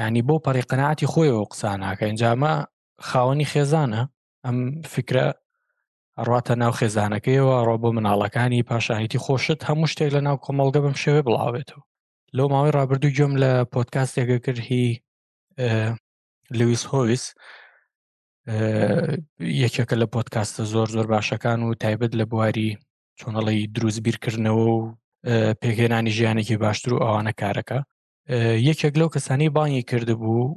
[0.00, 2.52] ینی بۆ پەریقەنعاتی خۆیەوە قساناکە ئەنجامە
[3.08, 4.02] خاوەنی خێزانە
[4.44, 4.56] ئەم
[4.94, 5.26] فکرە
[6.28, 11.22] ڕاتە ناو خێزانەکەیەوە ڕۆ بۆ مناڵەکانی پاشانیتی خۆشت هەموو شتێک لە ناو کۆمەڵگە بم شێوێ
[11.26, 11.82] بڵاوێتەوە
[12.36, 14.88] لەو ماوەی ڕابردوو گوێم لە پۆتکاستێکە کرد هی
[16.58, 17.24] لویس هۆویس
[19.64, 22.70] یەکێکە لە پۆتکاستە زۆر زۆر باشەکان و تایبەت لە بواری
[23.20, 24.82] چۆنەڵی دروستبیرکردنەوە و
[25.60, 27.78] پێگەێنانی ژیانێکی باشتر و ئەوانە کارەکە
[28.68, 30.56] یەکێک لەو کەسانی بانگی کردبوو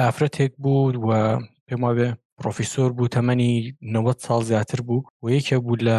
[0.00, 1.10] ئافرەتێک بوو و
[1.66, 2.08] پێم وابێ
[2.38, 3.52] پرۆفیسۆر بوو تەمەنی
[3.94, 5.98] 90 ساڵ زیاتر بوو و یەکێک بوو لە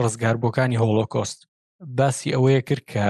[0.00, 1.38] ڕزگاربووەکانی هۆڵۆکۆست
[1.98, 3.08] باسی ئەوەیە کرد کە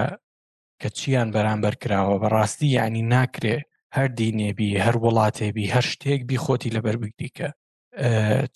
[0.81, 3.57] کە چیان بەرامبەر کراوە بەڕاستی یعنی ناکرێ
[3.97, 7.49] هەر دینێبی هەر وڵاتێبی هەر شتێک بی خۆتی لەبەر بگریکە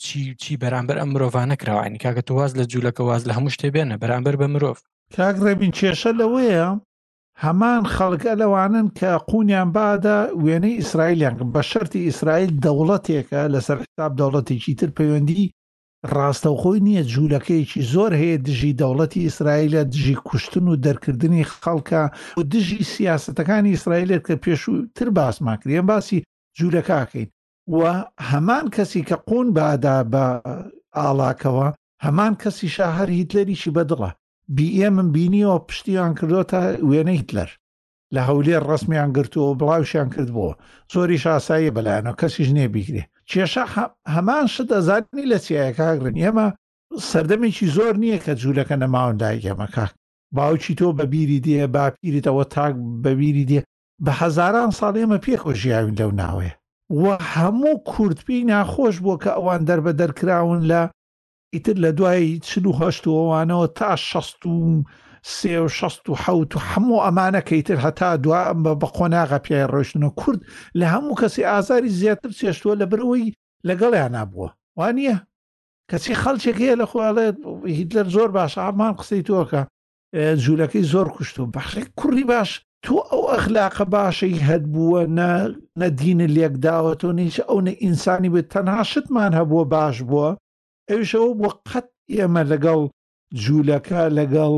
[0.02, 3.68] چی چی بەرامبەر ئەم مرۆڤانە کراوانی کاکە تو واز لە جوولەکە واز لە هەموو شتێ
[3.74, 4.78] بێنە بەرامبەر بە مرۆڤ
[5.16, 6.68] کاک ڕێبین کێشە لەوەیە
[7.44, 14.74] هەمان خەڵکە لەوانن کە قونیان بادا وێنەی ئیسرائیلیان بە شەری ئیسرائیل دەوڵەتێکە لەسەر حتاب دەوڵەتێکی
[14.80, 15.50] تر پەیوەندی
[16.14, 22.02] ڕاستەوخۆی نییە جوولەکەیکی زۆر هەیە دژی دەوڵەتی ئیسرائیلە دژی کوشتن و دەرکردنی خەڵکە
[22.38, 26.18] و دژی سیاستەکانی ئیسرائیلێت کە پێش و تر باسماکرێن باسی
[26.58, 27.28] جوولەکەکەین
[27.68, 30.24] و هەمان کەسی کە قۆن بادا بە
[30.98, 31.68] ئاڵاکەوە
[32.04, 34.10] هەمان کەسی شاهر هیتلەریشی بەدڵە
[34.56, 36.60] بیئێ من بینیەوە پشتیان کردۆتە
[36.90, 37.50] وێنە هیتلەر
[38.14, 40.52] لە هەولێر ڕسمیان گرتووە بڵاوشیان کردبووە
[40.92, 43.64] زۆری شاسایی بەلایەنەوە کەسیش نێبیگرێ چێشە
[44.14, 46.46] هەمان شت ئەزانانی لە چیایەکەگرن ئێمە
[47.10, 49.86] سەردەمێکی زۆر نییە کە جوولەکە نەماون دایگەمەکە
[50.36, 53.60] باوکی تۆ بە بیری دێ باپیریتەوە تاک بەبیری دێ
[54.04, 56.54] بە هەزاران ساڵ ئێمە پێخۆشییاوین لەو ناوەیە
[56.92, 60.80] و هەموو کورتپی ناخۆش بووە کە ئەوان دەربە دەرکراون لە
[61.54, 64.54] ئیتر لە دوای چلوهشتەوەوانەوە تا شەست و
[65.36, 69.70] سێ و شەست و حوت و هەموو ئەمانەکەیتر هەتا دو ئەم بە بە قۆناغە پیای
[69.72, 70.40] ڕۆشتنە کورد
[70.78, 73.34] لە هەموو کەسی ئازاری زیاتر چێشتووە لە برەوەی
[73.68, 75.16] لەگەڵیان نبووە وانە
[75.90, 77.26] کەچی خەڵچێک هەیە لە خۆڵێ
[77.78, 79.60] هیدلەر زۆر باش ئامان قسەی تۆکە
[80.42, 82.50] جوولەکەی زۆر کوشت و بەخێک کوڕی باش
[82.86, 85.02] تۆ ئەو ئەخلاقە باشەی هەبووە
[85.80, 90.28] نەدینە لێکداوە تۆ نیچە ئەو نە ئینسانی بێت تەنها شتمان هەبووە باش بووە
[90.90, 92.80] ئەوشەوە بۆ قەت ئێمە لەگەڵ
[93.42, 94.54] جوولەکە لەگەڵ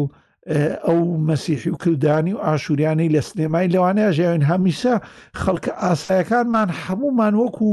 [0.86, 0.98] ئەو
[1.28, 4.94] مەسیحی و کردانی و ئاشوریانی لە سنێمای لەوانەیە ژیاوین هەمیشە
[5.42, 7.70] خەڵکە ئاسایەکانمان هەمومان وەکو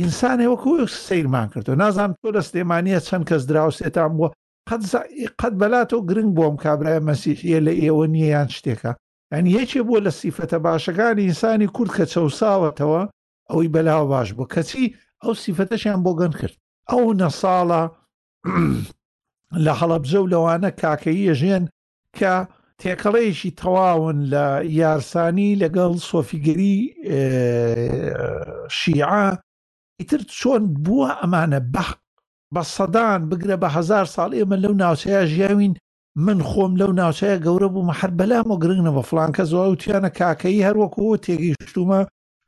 [0.00, 0.72] ئینسانێ وەکو
[1.06, 4.28] سیرمان کردو نازانام تۆ لە سلێمانە چەند کەس دراوسێتان بووە
[5.40, 8.92] قەت بەلاتەوە گرنگ بۆم کابرای مەسیحیە لە ئێوە نییە یان شتێکە
[9.32, 13.02] ئەنی یەکێ بووە لە سیفەتە باشەکانی ئینسانی کورد کە چەساوەتەوە
[13.50, 14.86] ئەوەی بەلاوە باش بۆ کەچی
[15.22, 16.54] ئەو سیفەتەشیان بۆ گەن کرد
[16.90, 17.82] ئەو نەساڵە
[19.64, 21.64] لە هەڵەبجە و لەوانە کاکەیە ژێن
[22.18, 22.34] کە
[22.80, 24.44] تێکەڵەیەشی تەواون لە
[24.80, 26.76] یارسانی لەگەڵ سۆفیگەری
[28.78, 29.26] شیعە
[30.00, 31.90] ئیتر چۆن بووە ئەمانە بەح
[32.54, 35.74] بە سەدان بگرە بە هزار ساڵ ئێمە لەو ناوچەیە ژیاوین
[36.16, 41.16] من خۆم لەو ناوچەیە گەورە بوو مەحەر بەلام و گرنگنەوە فلانکە زۆ وتیانە کاکەی هەروەکوەوە
[41.24, 42.00] تێگەیشتومە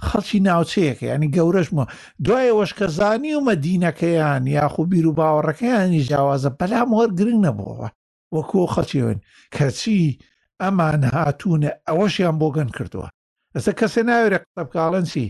[0.07, 1.85] خەڵکی ناوچەیەەکە ینی گەورەشمە
[2.25, 7.89] دوایەوەش کە زانی ومە دینەکەیان یاخو بیر و باوەڕەکەیانی جیاوازە بەلام وەر گرنگ نەبووەوە
[8.37, 9.19] وەکوۆ خەچێن
[9.55, 10.19] کەچی
[10.63, 13.09] ئەمان هاتوونە ئەوەشیان بۆگەن کردووە
[13.55, 15.25] ئەستا کەسێ ناوێرە قسە بکڵەن چی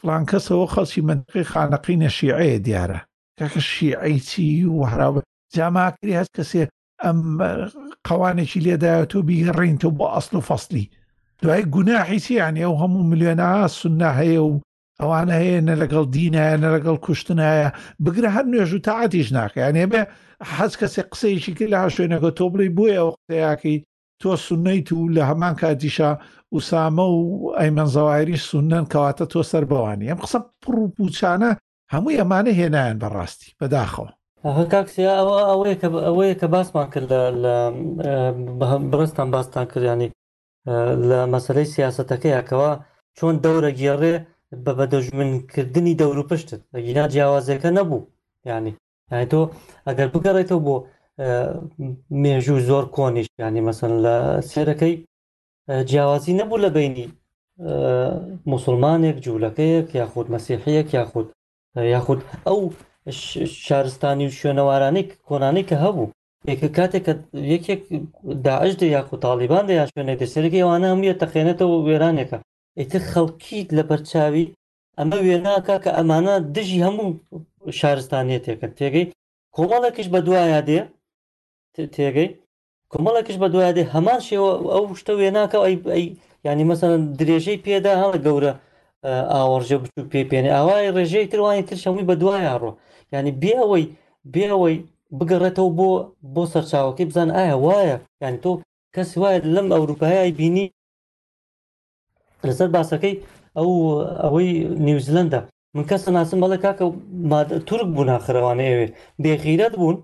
[0.00, 3.00] فلان کەسەوە خەڵکی منقی خانەقینە شیعەیە دیارە
[3.38, 5.20] کەکە شیعەی چی و هەراوە
[5.56, 6.62] جاماکری هەست کەسێ
[7.06, 7.20] ئەم
[8.08, 10.86] قوانێکی لێدایەت و بیگەڕینتە بۆ ئەسل و فەصلی
[11.42, 14.54] دوای گوناحیسی یانێ ئەو هەموو ملیۆنا سنا هەیە و
[15.00, 17.68] ئەوانە هەیە نە لەگەڵ دینایە نە لەگەڵ کوشتنایە
[18.04, 20.02] بگرە هەر نوێژ و تاعاتیش ناکەیان هێبێ
[20.54, 23.76] حەز کەسێ قسەیشی کرد لە شوێنەکە تۆ بڵی بۆیە ئەو قسەیاکەی
[24.20, 26.10] تۆ سنەیت و لە هەمان کاتیشا
[26.56, 27.18] وسامە و
[27.60, 31.50] ئەیمەنزەوایری سنەن کەواتە تۆ سەر بەوانی ئەم قسە پڕ و پوچانە
[31.92, 34.08] هەموو ئەمانە هێنایان بەڕاستی بەداخەوە
[34.72, 37.10] کاکسیا ئەوە ئەوەیە کە ئەوەیە کە باسمان کرد
[38.92, 40.08] بڕستان باستان کردیانی
[41.08, 42.70] لە مەسلەی سیاستەکەیکەوە
[43.18, 44.14] چۆن دەورە گێڕێ
[44.64, 48.00] بە بەدەژمنکردنی دەور و پشتت گینا جیاوازەکە نەبوو
[48.48, 48.72] ینی
[49.30, 49.40] تۆ
[49.86, 50.76] ئەگەر بگەڕێتەوە بۆ
[52.22, 54.14] مێژوو زۆر کۆنیش ینی مەسن لە
[54.50, 54.94] سێرەکەی
[55.88, 57.06] جیاوازی نەبوو لە بینی
[58.52, 61.26] مسلمانێک جوولەکەیەک یاخود مەسیحەیەک یاخود
[61.94, 62.60] یاخود ئەو
[63.14, 66.12] شارستانی و شوێنەوارانەی کۆنانەی کە هەبوو
[66.50, 67.06] یەکە کاتێک
[67.54, 67.82] یەکێک
[68.46, 72.38] داعش دە یاخ و تاالبان دە یا شوێنێک دەسەرەکە ئەوانە هەمویە تەخێنێتەوە وێرانێکە
[72.78, 74.46] ئیتر خەڵکیت لە پەرچاوی
[74.98, 77.08] ئەمە وێناکە کە ئەمانە دژی هەموو
[77.80, 79.06] شارستانیە تێکن تێگەی
[79.56, 80.80] کۆمەڵێکش بە دوایە دێ
[81.96, 82.28] تێگەی
[82.92, 85.58] کۆمەڵێکش بە دوایە دێ هەمان شێوە ئەو شتە وێناکە
[86.48, 88.52] ینی مەسەن درێژەی پێدا هەڵە گەورە
[89.34, 92.72] ئاوەڕژە بچوو پێ پێێنێ ئاوای ڕێژەی تروانی تر هەمووی بە دوایە ڕۆ
[93.14, 93.84] ینی بێەوەی
[94.34, 94.76] بێەوەی
[95.18, 95.90] بگەڕێتەوە بۆ
[96.34, 98.50] بۆ سەرچاوەکەی بزان ئایا وایە یان تۆ
[98.94, 100.66] کەس وایە لەم ئەوروپایای بینی
[102.46, 103.14] لەسەر باسەکەی
[103.56, 103.68] ئەو
[104.22, 104.50] ئەوەی
[104.86, 105.40] نیوزلندە
[105.76, 106.86] من کەسە ناسم بەڵێ کاکە
[107.68, 108.88] تورک بوون ناخرەوانە ئێوێ
[109.22, 109.96] بێغیرەت بوون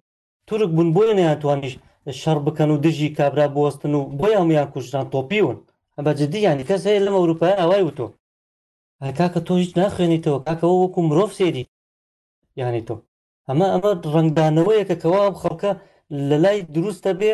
[0.49, 1.75] تورک بوون بۆیە نەیانتوانیش
[2.21, 5.57] شەڕ بکەن و دژی کابرا بوەستن و بۆی ئەمیان کوشتان تۆپیون
[5.97, 8.07] ئەمە جددییانی کەس هەیە لەم ئەوروپای ئاوای وتۆ
[9.19, 11.65] کاکە تۆ هیچ ناخوێنیتەوە کاکەەوە وەکو مرۆڤ سێری
[12.61, 12.95] یعنی تۆ
[13.49, 15.71] ئەمە ئەمە ڕنگدانەوەیەکە کەوا خەڵکە
[16.29, 17.33] لە لای دروستە بێ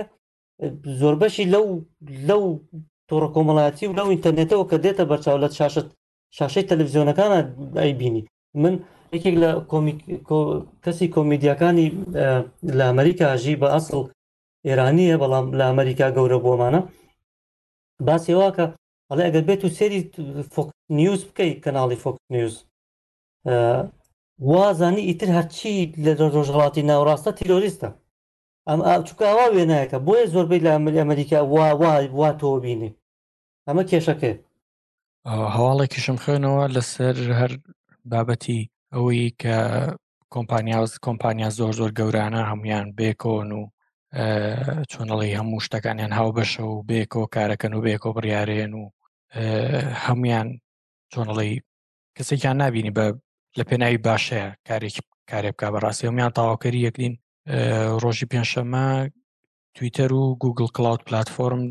[1.01, 1.67] زۆربەشی لەو
[2.29, 2.43] لەو
[3.09, 5.89] تۆڕە کۆمەڵاتی و لەو ئینتەرنێتەوە کە دێتە بەرچاو لە شاشت
[6.37, 7.39] شاشەی تەلەڤزیۆنەکانە
[7.83, 8.23] ئەیبینی
[8.63, 8.75] من
[9.15, 9.51] یەکێک لە
[10.85, 11.87] کەسی کۆمیدیەکانی
[12.79, 14.03] لە ئەمریکا ژی بە ئەسڵ
[14.67, 16.81] ئێرانیە بەڵام لە ئەمریکا گەورە بۆمانە
[18.07, 18.67] باسیێواکە
[19.11, 20.01] ئەڵێ ئەگەر بێت و سێری
[20.55, 22.55] فۆک نیوز بکەیت کەناڵی فۆک نیوز
[24.47, 25.75] وازانی ئیتر هەرچی
[26.05, 27.91] لە ڕۆژغڵاتی ناوڕاستە تیرۆریستە
[28.69, 31.69] ئەم چکاوا وێنایەکە بۆیە زۆربەی لە ئەمری ئەمریکا وا
[32.19, 32.91] وا تۆ بینێ
[33.67, 34.33] ئەمە کێشەکە
[35.55, 37.53] هەواڵێکیشم خوێنەوە لەسەر هەر
[38.13, 38.61] بابەتی
[38.95, 39.59] ئەوەی کە
[40.35, 43.63] کۆمپانیاز کۆمپانیا زۆر زۆر گەورانە هەمویان بێکۆن و
[44.91, 48.85] چۆنەڵی هەموو شتەکانیان هاوبەشە و بێکۆ کارەکەن و بێکۆ بڕیارێن و
[50.05, 50.49] هەمویان
[51.13, 51.53] چۆنڵی
[52.17, 53.07] کەسێکیان نبینی بە
[53.57, 57.15] لە پێناوی باشەیە کارێکی کارێ بک بەڕاستی ئەومیان تاواکەری یەکدین
[58.03, 58.87] ڕۆژی پێنجشەمە
[59.77, 61.63] تویتەر و گوگل کللاود پلتفۆرم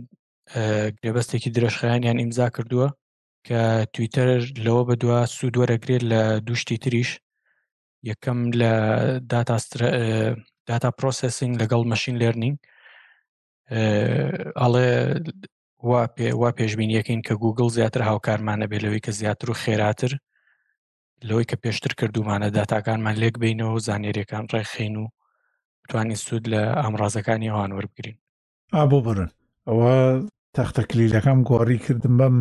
[0.97, 2.89] گرێبەستێکی درێژخیانیان ئیمزا کردووە
[3.47, 3.59] کە
[3.93, 4.27] تویتەر
[4.65, 7.09] لەوە بەدووە سوودوەرەگرێت لە دوشتی تریش
[8.09, 8.71] یەکەم لە
[10.69, 12.57] داتا پرۆسسینگ لەگەڵ مەشین لێرنینگ
[14.61, 14.89] ئەڵێ
[15.89, 20.11] وا پێ وا پێشببینیەکەین کە گوگل زیاتر هاوکارمانە بێ لەوەی کە زیاتر و خێراتر
[21.27, 25.05] لەوەی کە پێشتر کردومانە داتاکانمان لێک بینەوە و زانێریەکان ڕێخین و
[25.83, 28.17] بتوانین سوود لە ئامڕازەکانی ئەوان وەربگرین
[28.75, 29.31] ئا بۆ برن
[29.67, 29.95] ئەوە
[30.55, 32.35] تەختە کلیلەکەم گۆڕی کردم بەم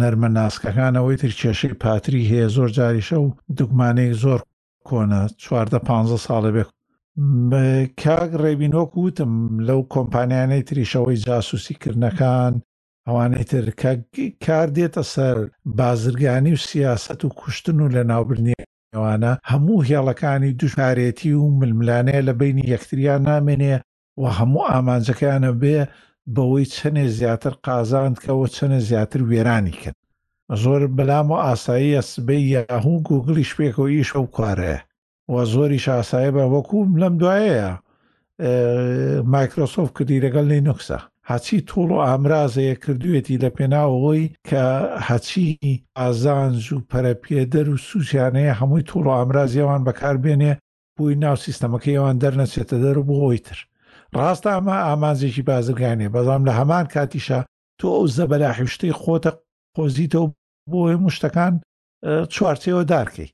[0.00, 3.28] نەرمە ناسکەکانەوەی تر کێشەی پاتری هەیە زۆر جاریشە و
[3.58, 4.40] دگمانەیە زۆر
[4.88, 5.88] کۆنە چواردە پ
[6.26, 6.50] ساڵە
[7.50, 7.66] بێ
[8.02, 9.32] کاگ ڕێبینۆک وتم
[9.68, 12.54] لەو کۆمپانیانەی تریشەوەی جاسوسیکردنەکان
[13.06, 13.66] ئەوانەی تر
[14.44, 15.38] کار دێتە سەر
[15.78, 22.32] بازرگانی و سیاست و کوشتن و لە ناوبرنیە ئەوانە هەموو هێڵەکانی دوشارێتی و ململانەیە لە
[22.40, 23.76] بینی یەکتریان نامێنێ
[24.20, 25.78] و هەموو ئامانجەکانە بێ
[26.34, 29.94] بەوەی چنێ زیاتر قازاند کەەوە چنە زیاتر وێرانیکن
[30.62, 34.80] زۆر بەلام و ئاسایی ئەسبەی یاهوو گوگلیش پێکەوە ئیشە و کوارەیە
[35.32, 37.70] و زۆریش ئاسایە بە وەکوم لەم دوایەیە
[39.32, 40.98] مایکرۆسۆف کردی لەگەڵ لینوکسە
[41.30, 44.64] حچی توڵ و ئامرازەیە کردوێتی لە پێناوەوەی کە
[45.08, 45.48] حەچی
[45.98, 50.52] ئازانج و پەرەپێدەر و سووسیانەیە هەمووی توڵ و ئامرازیەوان بەکاربێنێ
[50.96, 53.58] بووی ناو سیستەمەکەیەوان دەرنەچێتە دەر و بۆی تر
[54.16, 57.40] ڕاستە ئەمە ئامانزێکی بازرگانێ بەڵام لە هەمان کاتیشە
[57.80, 59.30] تۆ ئەو زەبەلا حیشتەی خۆتە
[59.76, 60.28] قۆزیتەوە
[60.72, 61.52] بۆی مشتەکان
[62.34, 63.30] چوارچەوە دارکەی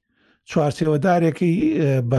[0.50, 1.52] چوارچەوە دارێکی
[2.10, 2.18] بە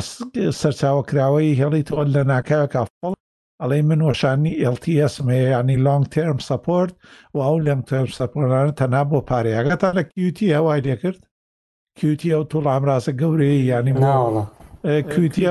[0.60, 3.14] سەرچاوە کراوەی هێڵی تۆ لە ناکاوە کافڵ
[3.62, 6.92] ئەڵێ من وەشانی LTSم ینی لانگ ترم سپۆرت
[7.36, 11.20] و ئەو لەم ترم سپۆرانە تەنا بۆ پارێگەتان لە کیوتی هەوای لێکرد
[12.00, 14.44] کیوتی ئەو توڵ ئامرازە گەورەی ینی ماوەڵە
[15.14, 15.44] کوتی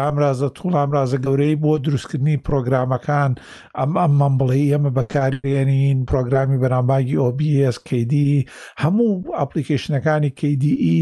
[0.00, 3.30] ئامرازە توڵ ئامرازە گەورەی بۆ دروستکردنی پرۆگرامەکان
[3.78, 8.46] ئەم ئەم مەمبڵی ئەمە بەکارێنین پرۆگرامی بەرامباگی OBSKD e،
[8.82, 10.98] هەموو ئەپلیکیشنەکانی KDE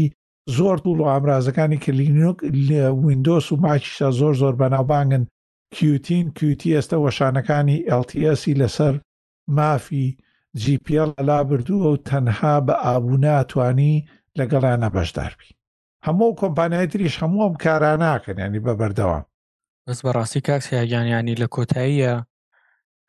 [0.57, 2.37] زۆر دوڵ و ئامرازەکانی کلینک
[2.69, 5.23] لە وینندۆس و ماچیشە زۆر زۆر بەناوبانگن
[5.75, 8.95] کیوتین کیوتی ئێستا وەشانەکانی LTSی لەسەر
[9.55, 10.17] مافی
[10.61, 14.05] GPL ئەلا بردووە و تەنها بە ئابوو ناتوانی
[14.39, 15.49] لەگەڵیانە بەشداربی
[16.05, 19.23] هەموو کۆمپانیای تریش هەموو ئەم کارە ناکەن ینی بە بەردەوام
[19.87, 22.13] بەس بەڕاستی کاکسیاگیانیانی لە کۆتاییە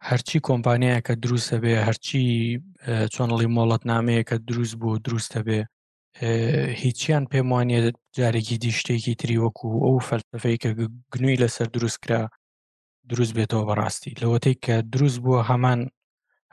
[0.08, 2.24] هەرچی کۆمپانیایە کە دروستە بێ هەرچی
[3.14, 5.60] چۆنڵی مۆڵەت نامەیە کە دروست بوو دروستە بێ
[6.82, 7.78] هیچیان پێم وانە
[8.18, 10.68] جارێکی دیشتێکی تری وەکو ئەو فەلتەفەی کە
[11.14, 12.22] گنووی لەسەر دروستکرا
[13.12, 15.80] دروست بێتەوە بەڕاستی لەوەتەی کە دروست بووە هەمان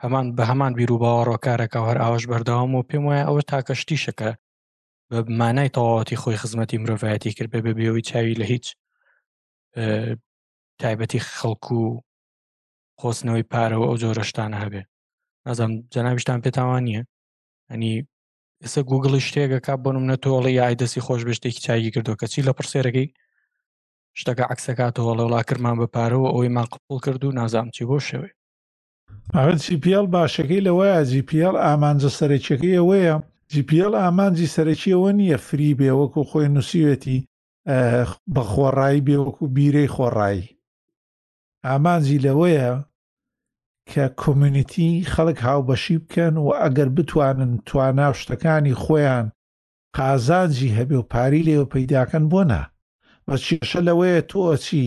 [0.02, 4.30] هەمان بە هەمان بیر و باوەڕۆکارەکە هەر ئاوش بەرداوام و پێم وایە ئەوە تاکەشتی شەکە
[5.10, 8.66] بە مانای تەواتی خۆی خزمەتی مرۆڤایەتی کرد بە بەبێەوەی چاوی لە هیچ
[10.80, 12.00] تایبەتی خەڵکو و
[13.00, 14.82] خۆستنەوەی پارەوە ئەو جۆرە شتانە هەبێ
[15.46, 17.02] نازم جەناویشتان پێتاوان نییە
[17.70, 17.92] ئەنی
[18.62, 23.08] ئێستا گوگڵی شتێکە کا بۆنم نە تۆڵی ئایدەسی خۆش بشتێکی چاگی کردو کەچی لە پرسێرەکەی
[24.20, 28.30] شتەکە عکسەکاتەوە لەوڵاکرمان بەپارەوە ئەوەی ما قپڵ کرد و نازام چی بۆ شێوێ
[29.36, 33.16] ئەوەت جیPL باشەکەی لەوەیە جیPL ئامانجە سەرچەکەی ئەوەیە
[33.52, 37.18] جیPL ئامانجی سەرەکیەوە نییە فری بێوەکو خۆی نووسیوێتی
[38.34, 40.44] بە خۆڕایی بێوەکو بیرەی خۆڕایی
[41.66, 42.72] ئامانجی لەوەیە
[43.90, 49.26] کە کۆمیونیتی خەڵک هاوبەشی بکەن و ئەگەر بتوانن توانە شتەکانی خۆیان
[49.98, 52.62] قازانجی هەبێ و پاری لێوە پەیداکەن بۆ نا
[53.30, 54.84] بەچیشە لەوەیە تۆ ئەچی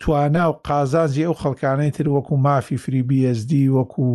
[0.00, 4.06] توانا و قازانجی ئەو خەڵکانەی تر وەکو مافی فریBSD وەکو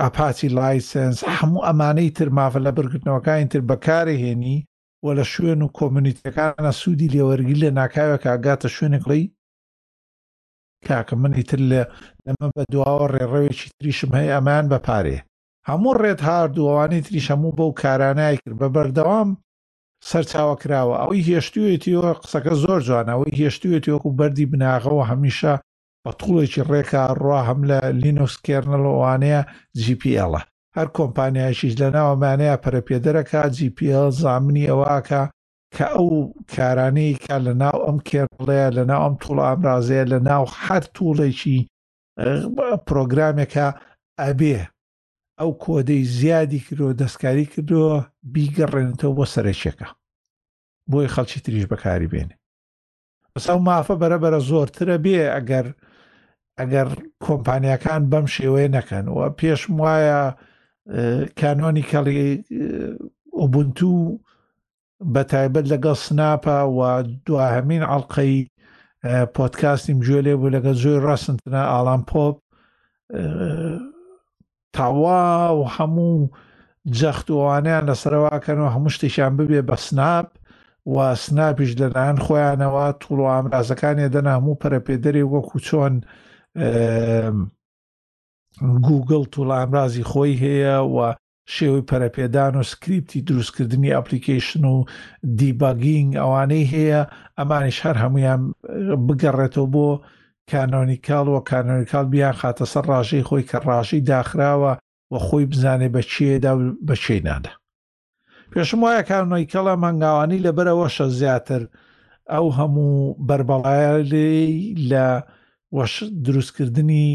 [0.00, 4.56] ئاپاتی لایسنس هەموو ئەمانەی تر مافە لە بکردنەوەکانی تر بەکارە هێنی
[5.04, 9.22] وە لە شوێن و کۆمنیتەکانە سوودی لێوەرگی لە ناکاوێک ئاگاتە شوێنێکڵی
[10.86, 11.82] کاکە منی تر لە
[12.24, 15.18] لەمە بە دواوە ڕێڕەوێکی تریشم هەیە ئەمان بەپارێ
[15.68, 19.28] هەموو ڕێت هاردووەوانی تریش هەموو بەو کارانای کرد بە بەردەوام
[20.10, 25.52] سەرچاوە کراوە ئەوەی هێشتوێتیەوە قسەکە زۆر جوانەوەی هێشتوێتی وەکو بەری بناغەوە هەمیشە
[26.04, 29.42] بە توڵێکی ڕێکا ڕوا هەم لە لینوس کێرنەوانەیە
[29.84, 30.42] GPLە
[30.76, 35.22] هەر کۆمپانیایشیش لە ناوەمانەیە پەرەپێدەرەکە GPL زامنی ئەوواکە
[35.74, 36.08] کە ئەو
[36.54, 41.58] کارانەی کە لە ناو ئەم کێڕڵەیە لە ناو ئەم توڵ ئامرازەیە لە ناو هەر توڵێکی
[42.88, 43.66] پرۆگرامێکە
[44.22, 44.56] ئەبێ
[45.40, 47.94] ئەو کۆدەی زیادی کردۆ دەستکاری کردووە
[48.34, 49.88] بیگەڕێنێتەوە بۆ سەرێکێکە
[50.90, 52.36] بۆی خەڵکی تریش بەکاری بێنێ
[53.32, 55.66] بەسەو مافە بەرەبەرە زۆرترە بێ ئەگەر
[56.60, 56.88] ئەگەر
[57.24, 60.20] کۆمپانیەکان بەم شێوەیە نەکەن و پێش وایە
[61.38, 62.22] کانۆنی کەڵی
[63.38, 63.92] ئۆبنتو
[65.12, 66.80] بە تایبەت لەگەڵ سناپە و
[67.26, 68.36] دواهمین ئەڵلقەی
[69.36, 72.36] پۆتکاستیم گوێ لێ بوو لەگە زۆی ڕستنا ئالان پۆپ
[74.74, 76.18] تاوا و هەموو
[76.98, 80.26] جەختوانیان لەسەرواکەنەوە هەموو شتێکیان ببێ بە سناب
[80.94, 85.94] و سناپیش لەلایەن خۆیانەوە توڵ و ئامرازەکانی دەنا هەموو پەرەپێدەری وەکو چۆن
[88.88, 90.98] گوگل توڵ ئامرازی خۆی هەیە و
[91.54, 94.76] شێوەی پەرەپێدان و سکریپتی دروستکردنی ئەپلیکیشن و
[95.38, 97.00] دیباگینگ ئەوانەی هەیە
[97.38, 98.40] ئەمانیش هەر هەمویان
[99.06, 99.88] بگەڕێتەوە بۆ
[100.50, 104.74] کانۆنیکال و کانۆنیکال بیان خاتە سەر ڕژەی خۆی کە ڕژەی داخراوە
[105.10, 106.52] و خۆی بزانێ بە چیەدا
[106.88, 107.52] بەچی نادا
[108.52, 111.62] پێشم وایە کانۆیکەڵە مانگاوانی لەبەرەوەشە زیاتر
[112.32, 114.32] ئەو هەموو بربەڵایلی
[114.90, 115.06] لە
[116.26, 117.06] دروستکردنی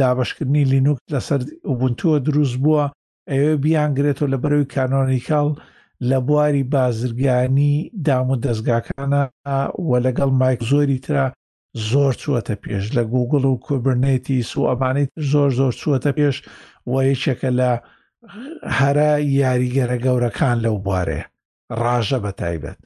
[0.00, 1.40] دابشکردنی لینوک لەسەر
[1.70, 2.84] وبنتووە دروست بووە
[3.30, 5.48] ئەوێ بیانگرێتەوە لە بەرەوەی کانۆنیکال
[6.10, 7.74] لە بواری بازرگانی
[8.06, 9.22] دام و دەستگاکانە
[9.88, 11.30] وە لەگەڵ مایک زۆری تررا
[11.90, 16.36] زۆر چووەتە پێش لە گوگل و کوبرنێتی سوئەبانیت زۆر زۆر چووەتە پێش
[16.90, 17.70] و یەکێکە لە
[18.78, 19.10] هەرە
[19.40, 21.20] یاریگەرە گەورەکان لەو بوارێ
[21.82, 22.78] ڕژە بە تایبەت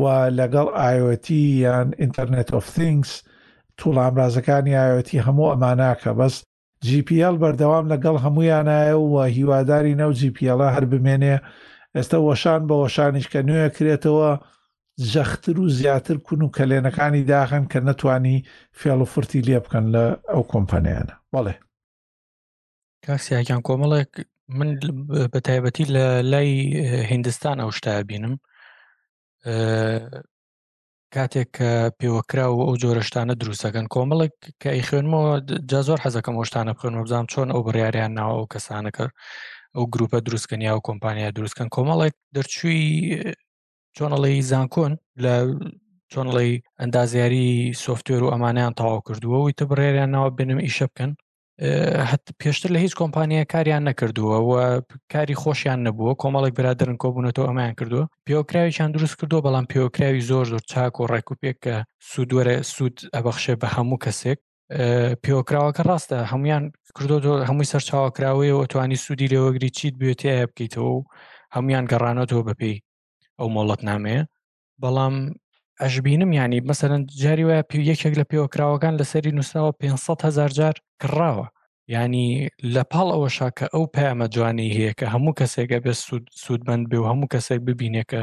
[0.00, 0.02] و
[0.38, 3.12] لەگەڵ ئایۆتی یان ئینتەرنێت ئۆف تینگس
[3.78, 6.34] توڵامرازەکانی ئایۆتی هەموو ئەمانە کە بەس
[6.86, 11.36] GPL بەردەوام لەگەڵ هەمویانایە و هیواداری نەو GPLە هەر بمێنێ
[11.94, 14.30] ئێستا وەشان بە وەشانیش کە نوێ کرێتەوە
[14.98, 18.44] جەختر و زیاتر کون و کەلێنەکانی داخن کە نەتوانی
[18.80, 21.52] فێڵ و فرتی لێ بکەن لە ئەو کۆمپانیانە بەڵێ
[23.06, 24.12] کاسییان کۆمەڵێک
[24.48, 24.68] من
[25.32, 26.50] بە تایبەتی لە لای
[27.10, 28.34] هندستان ئەو شتا بینم
[31.14, 31.68] کاتێک کە
[31.98, 35.30] پێوەکرا و ئەو جۆرەشتانە دروستەکەن کۆمەڵێک کە ئەی خوێنمەوە
[35.70, 39.06] جا زۆر حەزەکەم ئەوشتانە بخێن بزانام چۆن ئەو بڕیاریان ناوە ئەو کەسانەکە
[39.74, 43.34] ئەو گروپە دروستکەنیا و کۆمپانیا دروستکەن کۆمەڵێک دەرچووی
[43.98, 44.92] چۆنەڵی زانکۆن
[45.24, 45.34] لە
[46.12, 47.44] چۆنڵی ئەندازیاری
[47.84, 51.12] سوفتێر و ئەمانیان تەواو کردووە و تە بڕێریانەوە بنم ئیشە بکەن
[52.10, 54.52] هەت پێشتر لە هیچ کۆمپانیە کاریان نەکردووە و
[55.12, 60.62] کاری خۆشیان نەبووە کۆمەڵێک برادرن کۆبوونەوە ئەمایان کردووە پێوەکراویان دروست کردووە بەڵام پێوەکراوی زۆر زۆر
[60.70, 61.74] چاک و ڕێکوپێک کە
[62.10, 64.38] سوودوەرە سوود ئەبەخشێ بە هەموو کەسێک
[65.24, 66.64] پێوەکراوەکە ڕاستە هەمویان
[66.96, 71.02] کردو هەمووی سەرچاوکراوەیە ئۆتوانی سوودی لێوەگری چیت بێتە بکەیتەوە و
[71.54, 72.74] هەمویان گەڕانەتەوە بەپی
[73.38, 74.22] ئەو مۆڵەت نامەیە
[74.82, 75.14] بەڵام
[75.80, 80.50] ئەش بینم ینی مەسەرەن جاری وایە پێ یەکێک لە پێوەکراوەکان لە سەری نووسراوە 500 هزار
[80.58, 81.46] جار کڕاوە
[81.96, 82.28] ینی
[82.74, 85.92] لە پاڵ ئەوەشا کە ئەو پامە جوانی هەیە کە هەموو کەسێکە بێ
[86.44, 88.22] سوودمەند بێ و هەموو کەسێک ببینێکە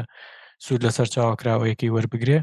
[0.64, 2.40] سوود لەسەر چاوەکراوەیەکی وەربگرێ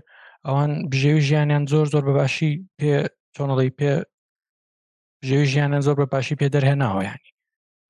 [0.47, 2.91] ئەوان بژێوی ژیانیان زۆر زۆر بەباشی پێ
[3.35, 3.91] چۆنڵی پێ
[5.27, 7.29] ژێوی ژیانیان زۆر بەپاشی پێ دەرهێناوە ینی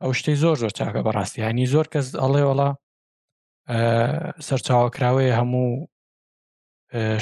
[0.02, 2.70] ئەو شتی زۆر زۆر چاکە بەڕاستی ینی زۆر کەس ئەڵێ وڵە
[4.48, 5.68] سەرچاوکراوەیە هەموو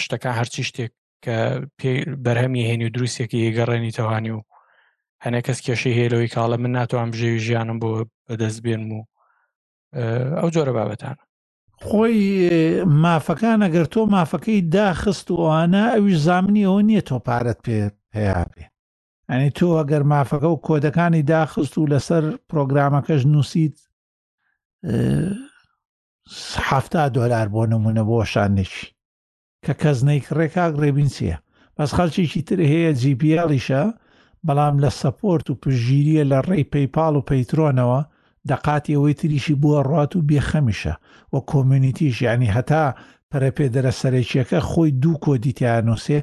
[0.04, 0.93] شتەکە هەرچی شتێک
[1.26, 1.38] کە
[2.26, 4.41] بەرهەمی هێنی و دروستێکی یگەڕێنی تەوانی و
[5.24, 7.89] هەنە کەس کێشەی هێلەوەی کاڵە من ناتوانم ژێوی ژیانم بۆ
[8.28, 9.02] بەدەست بێنم و
[10.39, 11.18] ئەو جۆرە بابەتان
[11.86, 12.18] خۆی
[13.04, 17.78] مافەکان ئەگەر تۆ مافەکەی داخست و ئەوانە ئەویش زامنی ئەوە نییە تۆ پارەت پێ
[18.14, 18.68] پێیاێ
[19.30, 23.78] ئەنی تۆ ئەگەر مافەکە و کۆدەکانی داخست و لەسەر پرۆگرامەکەش نووسیت
[26.69, 28.86] هەفتا دۆلار بۆ نمونە بۆ شانێکی
[29.65, 31.38] کە کەس نەیک ڕێکاک ڕێبینسیە
[31.76, 33.84] بەس خەڵکیێکی تر هەیە جیپیاڵیشە
[34.45, 37.99] بەڵام لە سەپۆرت و پژگیریە لە ڕێی پەیپال و پەیترۆنەوە
[38.49, 40.93] دەقاتی ئەوەی تریشی بووە ڕات و بێخەمیشە
[41.34, 42.86] وە کۆمیونیتیش ینی هەتا
[43.32, 46.19] پەرەپێدەرە سەرێکیەکە خۆی دوو کۆدیتیانوسێ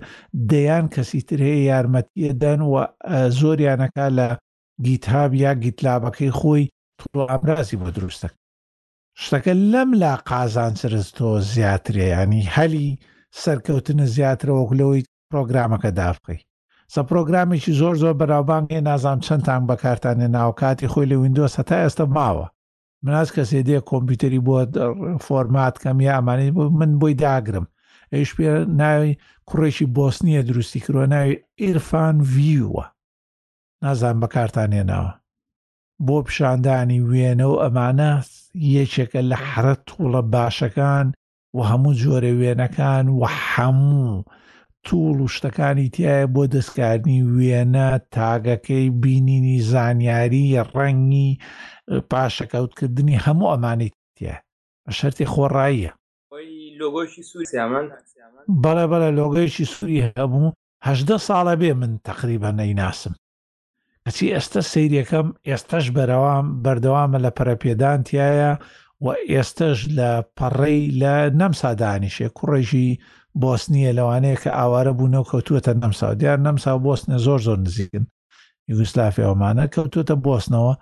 [0.51, 2.75] دەیان کەسی تر هەیە یارمەتیەدەن و
[3.39, 4.29] زۆریانەکە لە
[4.87, 6.65] گیتاب یا گیتلابەکەی خۆی
[6.99, 8.37] تڵامرازی بۆ دروستەکە
[9.21, 12.89] شتەکە لەم لا قازان سرستۆ زیاترەیانی هەلی
[13.43, 16.41] سەرکەوتنە زیاترەوەک لەوەی پرۆگرامەکە دابقی
[16.93, 22.47] سە پرۆگرامێکی زۆر زۆر بەراوبانگێ نازام چەندتان بەکارتانێ ناوکاتی خۆی لە وینندۆس هەتا ئێستا باوە
[23.05, 24.57] مناس کەسێ دێ کۆمپیوتەری بۆ
[25.27, 27.67] فۆرمات کەم یا ئەمانێت من بۆی داگرم
[28.13, 28.49] ئەیش پێ
[28.81, 29.13] ناوی
[29.49, 32.85] کوڕێکی بۆسنیە دروستی کروە ناوی ئیرفان ویوە
[33.85, 35.13] نازان بەکارتانێناوە
[36.07, 38.13] بۆ پیشاندانی وێنە و ئەمانە
[38.77, 41.07] یەکێکە لە حرە توڵە باشەکان
[41.57, 44.17] و هەموو جۆرە وێنەکان و هەموو
[44.87, 51.31] توول و شتەکانی تایە بۆ دەستکاردنی وێنە تاگەکەی بینینی زانیاری ڕەنگی
[52.11, 54.35] پاشەکەوتکردنی هەموو ئەمانی تە
[54.99, 55.93] شەرتی خۆڕاییە
[58.63, 60.55] بەڵێ بەلە لۆگەیشی سووری هەبوو
[60.87, 63.15] هەدە ساڵە بێ من تقریبە نەیناسم
[64.07, 68.53] ئەچی ئێستا سیرەکەم ئێستاش بەرەوام بەردەوامە لە پەرەپێدانتیایە
[69.05, 72.91] و ئێستش لە پەڕێی لە نەمسادانیشێ کوڕێژی
[73.43, 78.05] بۆسنیە لەوانەیە کە ئاوارە بوو نەوکەوتووەتە نەمسا دیار نەمسا بۆسنە زۆر زۆر نزیکن
[78.71, 80.75] یوگسلافیەوەمانە کەوتوتە بۆسنەوە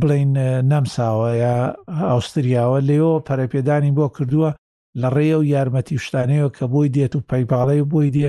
[0.00, 0.30] بڵین
[0.70, 1.54] نەمساوەیە
[2.08, 4.50] ئاوستریاوە لێەوە پەرەپێدانی بۆ کردووە
[5.00, 8.28] لە ڕێە و یارمەتی شتانەوە کە بۆی دێت و پەیپاڵەی بۆی دێ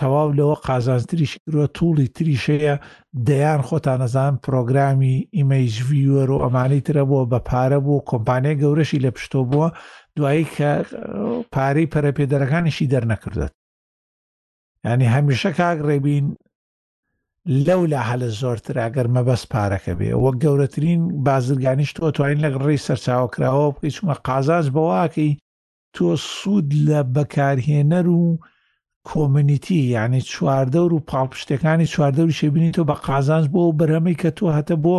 [0.00, 2.74] تەواو لەوە قازانتریش کرۆ توڵی تریشەیە
[3.28, 9.40] دەیان خۆتانەزان پرۆگرامی ئیمەیژڤیوەر و ئەمانەی ترە بووە بە پارە بوو کۆمپانیای گەورەشی لە پشتۆ
[9.50, 9.68] بووە
[10.16, 10.70] دوایی کە
[11.54, 13.52] پارەی پەرەپێدەرەکانیشی دەرنەکردێت
[14.86, 16.26] ینی هەمیشە کاک ڕێبین
[17.66, 22.84] لەو لا هەلە زۆرترا گەر مەبەست پارەکە بێ وەک گەورەترین بازرگانیش تۆ توانین لە ڕێی
[22.86, 25.30] سەرچاوکراوە بکەی چمە قازاز بەواکەی
[25.94, 28.22] تۆ سوود لە بەکارهێنەر و
[29.10, 34.76] کۆمەنیتی یعنی چواردەور و پاڵپشتەکانی چواردەوری شێبینی تۆ بە قازانج بۆ بەرەمەی کە تۆ هەتە
[34.84, 34.96] بۆ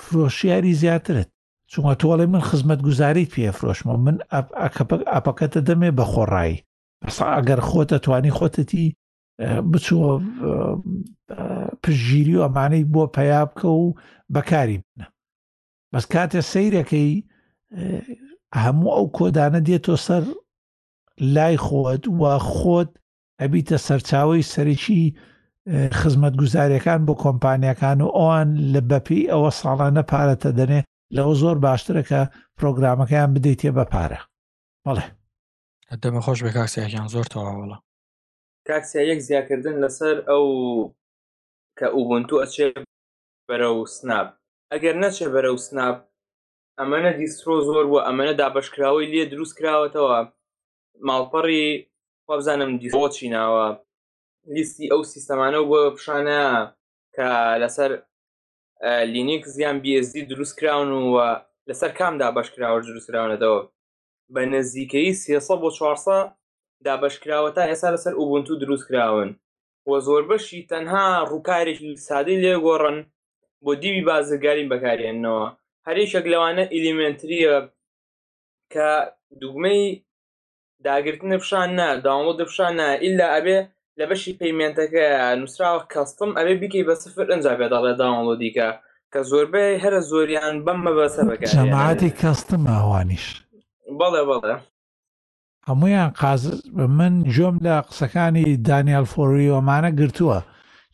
[0.00, 1.28] فرۆشیاری زیاترت
[1.72, 4.16] چونکە تۆڵی من خزمەت گوزاریت پێفرۆشمە من
[5.12, 6.62] ئاپەکەتە دەمێ بە خۆڕایی
[7.04, 8.84] بەسا ئەگەر خۆتە توانی خۆتەتی
[9.72, 10.08] بچوە
[11.82, 13.94] پژگیری و ئەمانەی بۆ پیا بکە و
[14.34, 15.06] بەکاری بنە
[15.92, 17.10] بەس کاتێ سیرەکەی
[18.64, 20.22] هەموو ئەو کۆدانە دێتۆ سەر
[21.34, 22.22] لای خۆت و
[22.58, 22.90] خۆت
[23.42, 25.02] ئەبیتە سەرچاوی سەرکی
[26.00, 30.80] خزمەت گوزاریەکان بۆ کۆمپانیەکان و ئەوان لە بەپی ئەوە ساڵانە پارەتە دەنێ
[31.16, 32.20] لەو زۆر باشترەکە
[32.58, 34.20] پرۆگرامەکەیان بدەیتێ بە پارە
[34.84, 35.06] بەڵێ
[36.02, 37.76] دەمە خۆش بە کاکسیەکان زۆر تەواوەڵە
[38.68, 40.46] کاکسیا یەک زیاکردن لەسەر ئەو
[41.78, 42.66] کە ئوبنتو ئەچێ
[43.48, 44.26] بەرە و سناب
[44.72, 45.96] ئەگەر نەچێ بەرە و سناب
[46.80, 50.20] ئەمەنە دیسترۆ زۆر بوو ئەمەنە دابشکراوی لێ دروست کراوەتەوە
[51.08, 51.66] ماڵپەڕی
[52.28, 53.66] وابزانم دیۆچی ناوە
[54.54, 56.42] لیستی ئەو سیستەمانە بۆ پیشانە
[57.14, 57.28] کە
[57.62, 57.90] لەسەر
[59.14, 61.16] لینیکس یان BSD دروست کراون و
[61.68, 63.60] لەسەر کامدا باشکراوە دروستراونەتەوە
[64.34, 66.18] بە نزیکەی سێسە بۆ چوارسە
[66.86, 69.28] دابشکراوە تا ئێستا لەسەر ئوبنتو دروست کراون
[69.88, 72.98] وە زۆربەشی تەنها ڕووکارێکی سادی لێگۆڕن
[73.64, 75.44] بۆ دیوی بازرگاری بەکارێنەوە
[75.86, 77.56] هەرێشێک لەوانە ئلیمنتریە
[78.72, 78.88] کە
[79.40, 80.04] دوگمەی
[80.86, 83.58] داگرتنە پیششان نا داوە دەپشان نا ئللا ئەبێ
[83.98, 85.06] لە بەشی پەیمێنتەکە
[85.40, 88.68] نووسراوە کەستم ئەبێ بیکەی بە سفر ئەنج بێداڵێ داوەڵۆ دیکە
[89.12, 93.26] کە زۆربەی هەرە زۆریان بەممە بەسە بەکە شەماعاتی کەستم ئاوانیش
[93.98, 94.56] بەڵێ بەڵێ
[95.68, 96.42] هەمویان قاز
[96.98, 100.38] من جۆم لە قسەکانی دانیال فۆریۆمانە گرتووە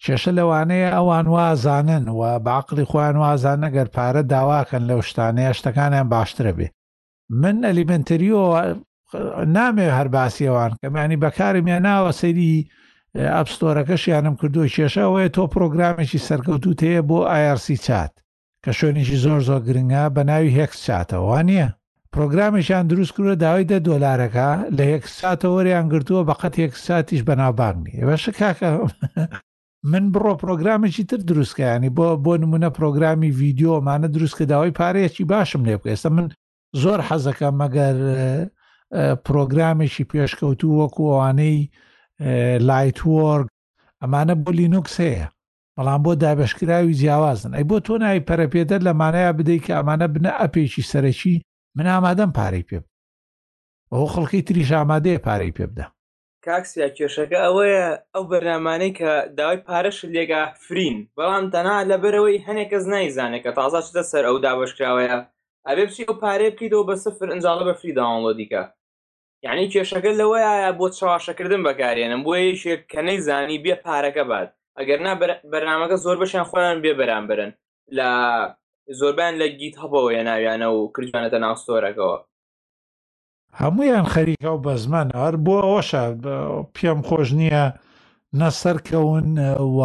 [0.05, 6.53] کێشە لەوانەیە ئەوان وازانن و باقلی خۆیان وازان نەگەر پارە داواکەن لەو شتانەیە شتەکانیان باشترە
[6.59, 6.67] بێ
[7.41, 8.43] من ئەلیمنتریۆ
[9.57, 12.69] نامێ هەر باسیەوان کەمانی بەکارمیان ناوە سەری
[13.37, 18.13] ئەپستۆرەکەشیانم کردووە کێشەوەی تۆ پرۆگرامێکی سەرکەوتوت هەیە بۆ آیRC چات
[18.65, 21.69] کە شوێنێکی زۆر زۆر گرنگە بە ناوی هێکس چاتەوە نییە
[22.15, 28.69] پرۆگرامێکیان دروست کردە داوای دە دۆلارەکە لە هێکساتە وەریان گرتووە بەقەت هێکساتیش بەناوبانگی ئێوەش کاکە
[29.91, 35.75] من بڕۆ پرۆگرامێکی تر دروستکەیانی بۆ بۆ نمونە پرۆگرامی ویددیۆمانە دروستکە داوای پارەیەکی باشم لێ
[35.79, 36.27] بکە ئێستا من
[36.83, 37.97] زۆر حەزەکە مەگەر
[39.27, 41.61] پرۆگرامێکی پێشکەوتو وەکو ئەوانەی
[42.69, 43.47] لایتوەرگ
[44.03, 45.27] ئەمانە بۆ لینوکس هەیە
[45.77, 50.89] بەڵام بۆ دابشکراوی جیاوازن ئەی بۆ تۆ نای پەرەپێدە لەمانەیە بدەیت کە ئەمانە بنە ئەپێکی
[50.91, 51.35] سەرەکی
[51.77, 52.79] من ئامادەم پارەی پێ
[53.93, 55.87] ئەو خەڵکی تریش ئامادەیە پارەی پێ بدە
[56.47, 62.85] کاکسیا کێشەکە ئەوەیە ئەو بەرنمانەی کە داوای پارەش لێگا فرین بەڵام تەنا لەبەرەوەی هەنێک کەس
[62.93, 65.19] نایزانێت کە تازا شدە سەر ئەو دابشکراوەیە
[65.69, 68.63] ئەبێ بچی ئەو پارێ بکەیتەوە بە سفر ئەنجاڵە بە فری داوەڵۆ دیکە
[69.45, 75.13] یعنی کێشەکە لەوەیە بۆ چاواشەکردن بەکارێنم بۆ یشێک کە نەیزانی بێ پارەکە بات ئەگەر نا
[75.53, 77.51] بەرنمەکە زۆر بەشیان خۆیان بێ بەرامبرن
[77.97, 78.09] لە
[78.99, 82.19] زۆربیان لە گیت هەبەوە یە ناویانە و کردوانەتە ناوستۆرەکەەوە
[83.61, 86.05] هەمویان خەریکە و بە زمان هەر بۆ ئەوەشە
[86.75, 87.65] پێم خۆش نییە
[88.41, 89.27] نەسەرکەون
[89.79, 89.81] و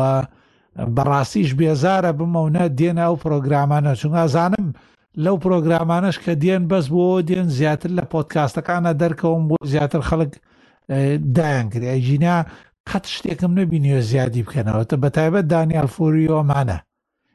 [0.96, 4.68] بەڕاستیش بێزارە بمە و نە دێنە و پرۆگرامانە چون ئازانم
[5.26, 10.32] لەو پرۆگرامانش کە دێن بەس بۆ دێن زیاتر لە پۆتکاستەکانە دەرکەوم بۆ زیاتر خەڵک
[11.38, 12.36] دایانکری ئەیجینا
[12.90, 16.78] قەت شتێکم نبینیوە زیادی بکەنەوەتە بە تایبەت دانیال فۆریۆمانە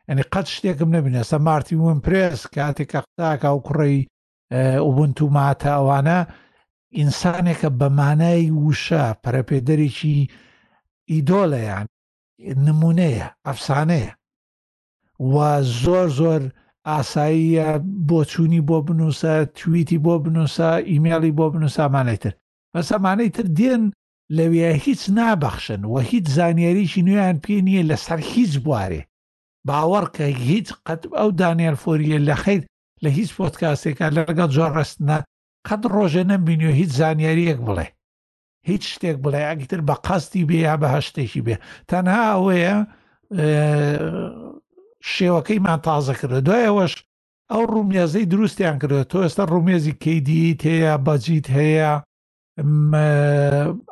[0.09, 4.01] ئەنی قەت شتێکم نبینە سە مارتی ون پرێس کاتێکە قتاکە و کوڕی
[4.85, 6.19] ئوبنتو ماتە ئەوانە
[6.99, 10.17] ئینسانێکە بەمانای وشە پەرەپێدەرێکی
[11.11, 11.87] ئیدۆڵەیان
[12.67, 14.13] نمونەیە ئەفسانەیە
[15.33, 15.37] و
[15.83, 16.43] زۆر زۆر
[16.91, 17.69] ئاساییە
[18.09, 22.33] بۆ چوونی بۆ بنووسە توییتی بۆ بنووسە ئیمێڵی بۆ بنووسامانەی تر
[22.75, 23.83] بەسەمانەی تر دێن
[24.37, 29.03] لەوێ هیچ نابەخشن و هیچ زانیاریشی نوێیان پێ نییە لەسەر هیچ بوارێ
[29.69, 32.65] باوەڕ کە هیچ قەت ئەو دانیل فۆریە لە خەیت
[33.03, 35.19] لە هیچ پۆتکاسێکە لە ڕگەڵ جۆر ڕستە
[35.69, 37.87] قەت ڕۆژە نەمبینی و هیچ زانیاریەک بڵێ
[38.71, 41.57] هیچ شتێک بڵێ ئەگیتر بە قەستی بێ یا بە هەشتێکی بێ
[41.91, 42.77] تەنها ئەوەیە
[45.13, 46.95] شێوەکەیمان تازە کردە دوایەوەش
[47.53, 51.93] ئەو ڕومێزەی دروستیان کردێت تۆ ئێستا ڕومێزی کیدیت هەیە بەجیت هەیە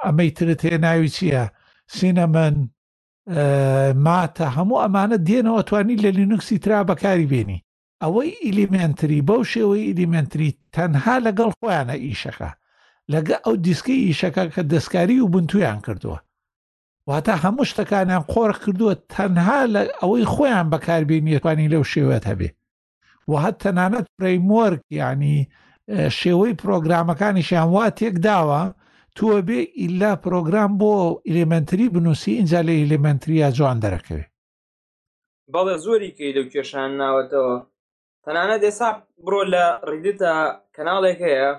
[0.04, 1.44] ئەمەی ترت هەیە ناوی چییە
[1.96, 2.56] سینەمەن
[4.06, 7.60] ماتە هەموو ئەمانە دێنەوە توانی لە لینوکسی ترا بەکاری بێنی
[8.02, 12.50] ئەوەی ئیلیمنتری بەو شێوەی ئیلیمنتری تەنها لەگەڵ خۆیانە ئیشەکە
[13.12, 16.18] لەگە ئەو دیسکی ئیشەکە کە دەستکاری و بنتویان کردووە
[17.10, 22.48] واتە هەموو شتەکانیان قۆڕ کردووە تەنها لە ئەوەی خۆیان بەکاربیێنیتوانانی لەو شێوێت هەبێ
[23.32, 25.36] وهت تەنانەت پرەیمۆرک ینی
[26.20, 28.62] شێوەی پرۆگرامەکانی شیان وا تێک داوە
[29.16, 30.92] تووە بێ ئیلا پرۆگرام بۆ
[31.28, 34.24] ئیلمنتری بنووسی اینجا لە ئیلمنتریە جوان دەرەکەوێ
[35.54, 37.56] بەڵێ زۆری کەی لەو کێشان ناوەتەوە
[38.24, 38.88] تەنانەت ئێسا
[39.24, 40.32] بڕۆ لە ڕیدتە
[40.76, 41.50] کەناڵێک هەیە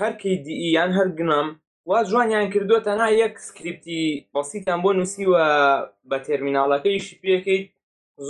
[0.00, 1.48] هەرکی دیئیان هەر گنام
[1.86, 4.00] وا جوانیان کردو تەنا یەک سکرریپتی
[4.34, 5.42] بەسیتان بۆ نووسیوە
[6.10, 7.66] بە تەرمینناڵەکەیش پێەکەیت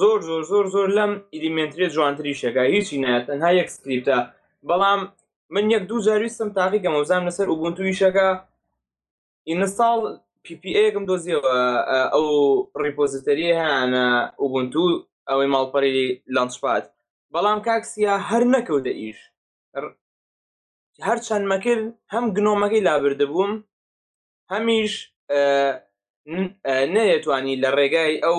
[0.00, 4.18] زۆر زۆر زۆر زۆر لەم ئیلیمنتری جوانتری شەکە هیچی نایە تەنها یەک سکرریپتە
[4.68, 5.00] بەڵام
[5.55, 8.28] من یەک دوو جاویستم تاقیکە مەوزان لەسەر وبنتویشەکە
[9.48, 9.98] ئینستاڵ
[10.44, 11.55] پیPگم دۆزیەوە
[12.14, 12.26] ئەو
[12.82, 14.07] ڕیپۆزیتەری هیانە
[14.44, 14.84] وبنتو
[15.28, 16.84] ئەوەی ماڵپەری لانچپات
[17.34, 19.18] بەڵام کاکسیا هەر نەکەوتە ئیش
[21.07, 23.53] هەر چەند مەکرد هەم گنۆمەکەی لابرده بووم
[24.53, 24.95] هەمیش
[26.95, 28.38] نەیەتوانی لە ڕێگای ئەو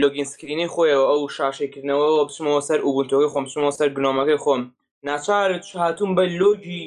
[0.00, 4.62] لۆگینسکرینی خۆیەوە ئەو شاشەکردنەوە بچمەوە سەر ئوگونتۆی خۆم بچمەوە سەر گنۆمەکەی خۆم
[5.08, 6.82] ناچارت هاتووم بە لۆگی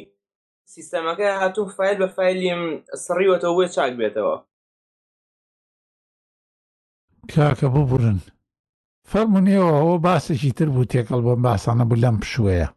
[0.74, 2.62] سیستەمەکە هاتووم فیل بە فیلیم
[3.06, 4.36] سڕیوەتەوە بێ چاک بێتەوە
[7.34, 8.20] کاکە ببورن
[9.12, 12.68] فەرمونیەوە ئەوە باسێکی تر بوو تێکەڵ بۆ باسانە بوو لەم پشوەیە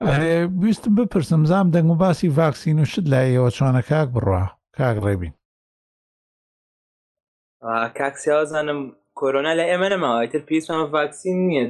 [0.00, 4.44] ویستم بپرسم زام دەنگ و باسی ڤاکسین و شت لایەوە چۆنە کاک بڕە
[4.76, 5.34] کاک ڕێبین
[7.98, 8.80] کاکسیاوازانم
[9.18, 11.66] کۆرۆنا لە ئێمە نەماوە ئەتر پێویستمان ڤاکسین نییە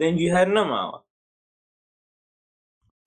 [0.00, 0.98] دەنگی هەر نەماوە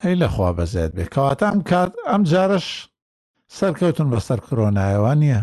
[0.03, 2.68] ئەی لەخوا بەزێت بێ کەواتە ئەم کات ئەم جارش
[3.57, 5.41] سەرکەوتن بەسەر کۆرۆنایەوە نییە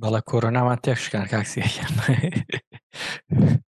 [0.00, 1.92] بەڵە کۆرۆناوان تێشکان کاکسیان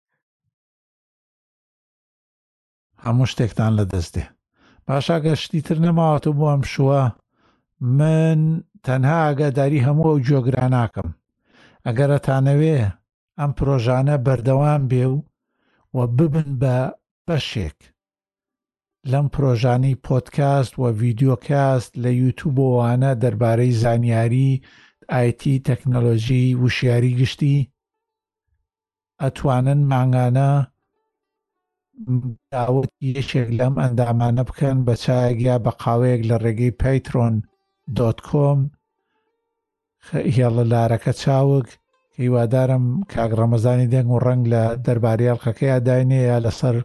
[3.06, 4.24] هەموو شتێکتان لە دەستێ
[4.86, 7.02] پاشا گەشتی تر نەماوەتە بۆ ئەم شووە
[7.98, 8.40] من
[8.86, 11.08] تەنها ئاگاداری هەموو ئەو جۆگرا ناکەم
[11.86, 12.78] ئەگەرەتانەوێ
[13.38, 15.16] ئەم پرۆژانە بەردەوام بێ و
[15.96, 16.76] و ببن بە
[17.26, 17.78] بەشێک
[19.10, 24.48] لەم پرۆژانی پۆتکاست و ڤیددیۆکاست لە یوتوبەوانە دەربارەی زانیاری
[25.18, 27.58] آیتی تەکنەلۆژی وشیاری گشتی
[29.22, 30.50] ئەتوانن ماگانە
[32.52, 37.34] داوت یەکێک لەم ئەندامانە بکەن بە چایەک یا بە قاوەیەک لە ڕێگەی پەیترۆن
[37.96, 38.60] دۆت کۆم
[40.36, 41.78] هێڵە لارەکە چاوک کە
[42.20, 46.76] هیوادارم کاگڕەمەزانی دەنگ و ڕنگ لە دەرباری ئەڵلقەکەی ئاداینەیە لەسەر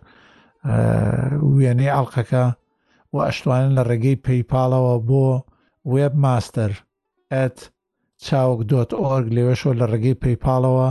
[1.58, 2.46] وێنەی ئەڵلقەکە
[3.14, 5.28] و ئەشتوانن لە ڕێگەی پەیپاڵەوە بۆ
[5.94, 6.72] وێب ماستەر
[7.34, 7.58] ئەت
[8.26, 10.90] چاوک دۆت ئۆرگ لێوەشۆ لە ڕێگەی پەیپاڵەوە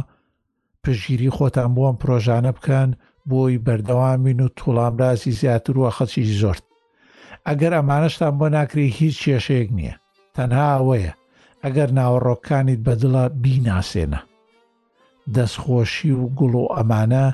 [0.82, 2.90] پژگیری خۆتان بۆم پرۆژانە بکەن
[3.28, 6.64] بۆی بەردەوامین و توڵامرازی زیاتر وە خەچی زۆرت
[7.48, 9.94] ئەگەر ئەمانەشتان بۆ ناکری هیچ کێشەیەک نییە
[10.36, 11.12] تەنها ئەوەیە
[11.64, 14.20] ئەگەر ناوەڕۆکانیت بەدڵە بیناسێنە
[15.34, 17.24] دەستخۆشی و گوڵ و ئەمانە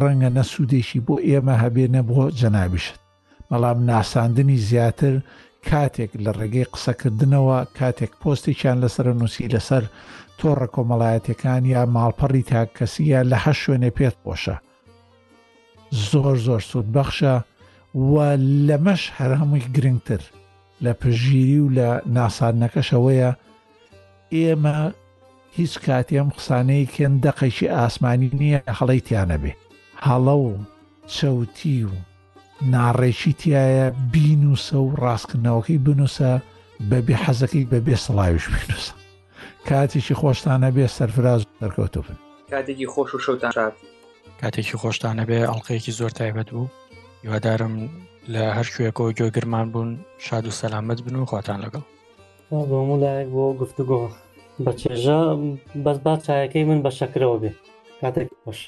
[0.00, 2.96] ڕەنگە نەسوودێکی بۆ ئێمە هەبێنە بۆ جەنابیشت
[3.48, 5.14] بەڵام ناساندنی زیاتر
[5.68, 9.84] کاتێک لە ڕێگەی قسەکردنەوە کاتێک پۆستێکیان لەسەر نووسی لەسەر
[10.38, 14.56] تۆڕە کۆمەڵایەتەکان یا ماڵپەڕی تاکەسی یا لە هە شوێنێ پێت بۆشە
[15.90, 17.44] زۆر زۆر سوود بەخشە
[17.94, 18.16] و
[18.66, 20.20] لەمەش هەر هەمووی گرنگتر
[20.84, 23.30] لە پژگیری و لە ناسانەکەشەوەیە
[24.34, 24.92] ئێمە
[25.56, 29.52] هیچ کاتێم قسانەی کێن دەقەیکی ئاسمانی نییە خەڵەیتیانە بێ
[30.06, 30.54] هەڵە و
[31.16, 31.90] چەوتی و
[32.72, 36.32] ناڕێکی تایە بینوسە و ڕاستکردنەوەکەی بنووسە
[36.90, 38.92] بەبێ حەزەکەی بەبێ سڵاویش بنووسە
[39.68, 42.16] کاتێکی خۆشتانە بێ سەرفراز دەرکەوتو بن
[42.52, 43.86] کاتێکی خۆش و شەوتان شاتی
[44.42, 46.72] کاتێکی خۆشتانە بێ ئەڵلقەیەکی زۆر تایبەت بوو
[47.26, 47.74] یوادارم
[48.32, 49.90] لە هەر شوێکەوە گوێگرمان بوون
[50.26, 51.82] شاد و سەلامت بن و خواتان لەگەڵ
[53.02, 54.00] لایەک بۆ گفتوگۆ
[54.64, 55.18] بەچێژە
[55.84, 57.50] بەس با چایەکەی من بە شەکرەوە بێ
[58.00, 58.60] کاتێک خۆش.